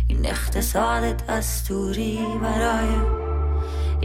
این 0.08 0.26
اقتصاد 0.26 1.26
دستوری. 1.26 2.26
برای 2.42 3.35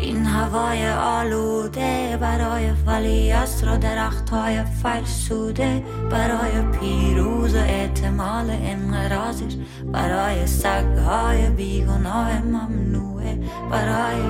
این 0.02 0.24
هوای 0.26 0.90
آلوده 0.90 2.18
برای 2.20 2.70
ولی 2.86 3.32
را 3.62 3.76
درخت 3.76 4.30
های 4.30 4.64
فرسوده 4.64 5.84
برای 6.10 6.62
پیروز 6.80 7.54
و 7.54 7.58
احتمال 7.58 8.50
انقرازش 8.50 9.56
برای 9.92 10.46
سگ 10.46 10.98
های 11.06 11.50
بیگناه 11.50 12.42
ممنوعه 12.42 13.38
برای 13.70 14.22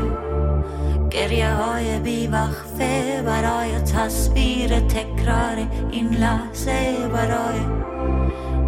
گریه 1.11 1.55
های 1.55 1.99
بیوقفه 1.99 3.23
برای 3.27 3.81
تصویر 3.81 4.81
تکرار 4.81 5.67
این 5.91 6.09
لحظه 6.09 7.09
برای 7.13 7.61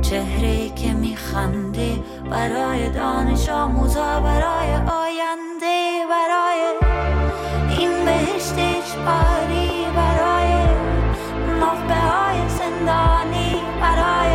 چهره 0.02 0.68
که 0.68 0.92
میخنده 0.92 1.96
برای 2.30 2.88
دانش 2.88 3.48
آموزا 3.48 4.20
برای 4.20 4.74
آینده 4.74 6.02
برای 6.10 6.81
بهشت 8.92 8.98
اجباری 8.98 9.86
برای 9.96 10.52
نخبه 11.60 11.94
های 11.94 12.48
زندانی 12.48 13.62
برای 13.80 14.34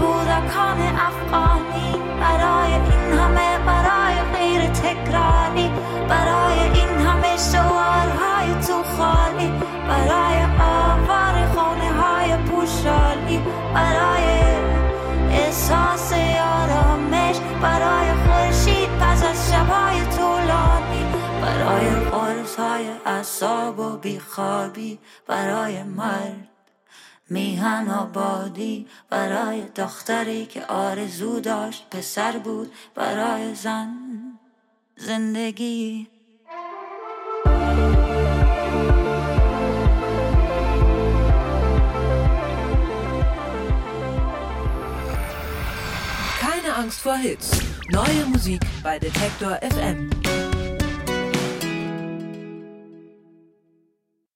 کودکان 0.00 0.80
افغانی 1.08 1.92
برای 2.20 2.72
این 2.72 3.18
همه 3.18 3.58
برای 3.66 4.14
غیر 4.34 4.70
تکراری 4.70 5.70
برای 6.08 6.58
این 6.74 7.06
همه 7.06 7.36
شوارهای 7.52 8.54
تو 8.66 8.82
خالی 8.82 9.52
برای 9.88 10.42
آوار 10.60 11.46
خانه 11.54 11.92
های 11.92 12.36
پوشالی 12.36 13.40
برای 13.74 14.28
احساس 15.30 16.12
آرامش 16.62 17.36
برای 17.62 18.08
خورشید 18.26 18.88
پس 19.00 19.24
از 19.24 19.52
شبهای 19.52 20.00
طولانی 20.16 21.04
برای 21.42 22.17
های 22.58 22.88
اصاب 23.06 23.78
و 23.78 23.96
بیخوابی 23.96 24.98
برای 25.26 25.82
مرد 25.82 26.48
میهن 27.30 27.88
آبادی 27.88 28.86
برای 29.10 29.62
دختری 29.62 30.46
که 30.46 30.64
آرزو 30.66 31.40
داشت 31.40 31.86
پسر 31.90 32.38
بود 32.38 32.72
برای 32.94 33.54
زن 33.54 33.94
زندگی 34.96 36.08
Keine 46.40 46.70
Angst 46.80 47.00
vor 47.00 47.16
Hits. 47.16 47.48
Neue 47.90 48.24
Musik 48.32 48.60
bei 48.82 48.98
Detektor 48.98 49.52
FM. 49.74 50.47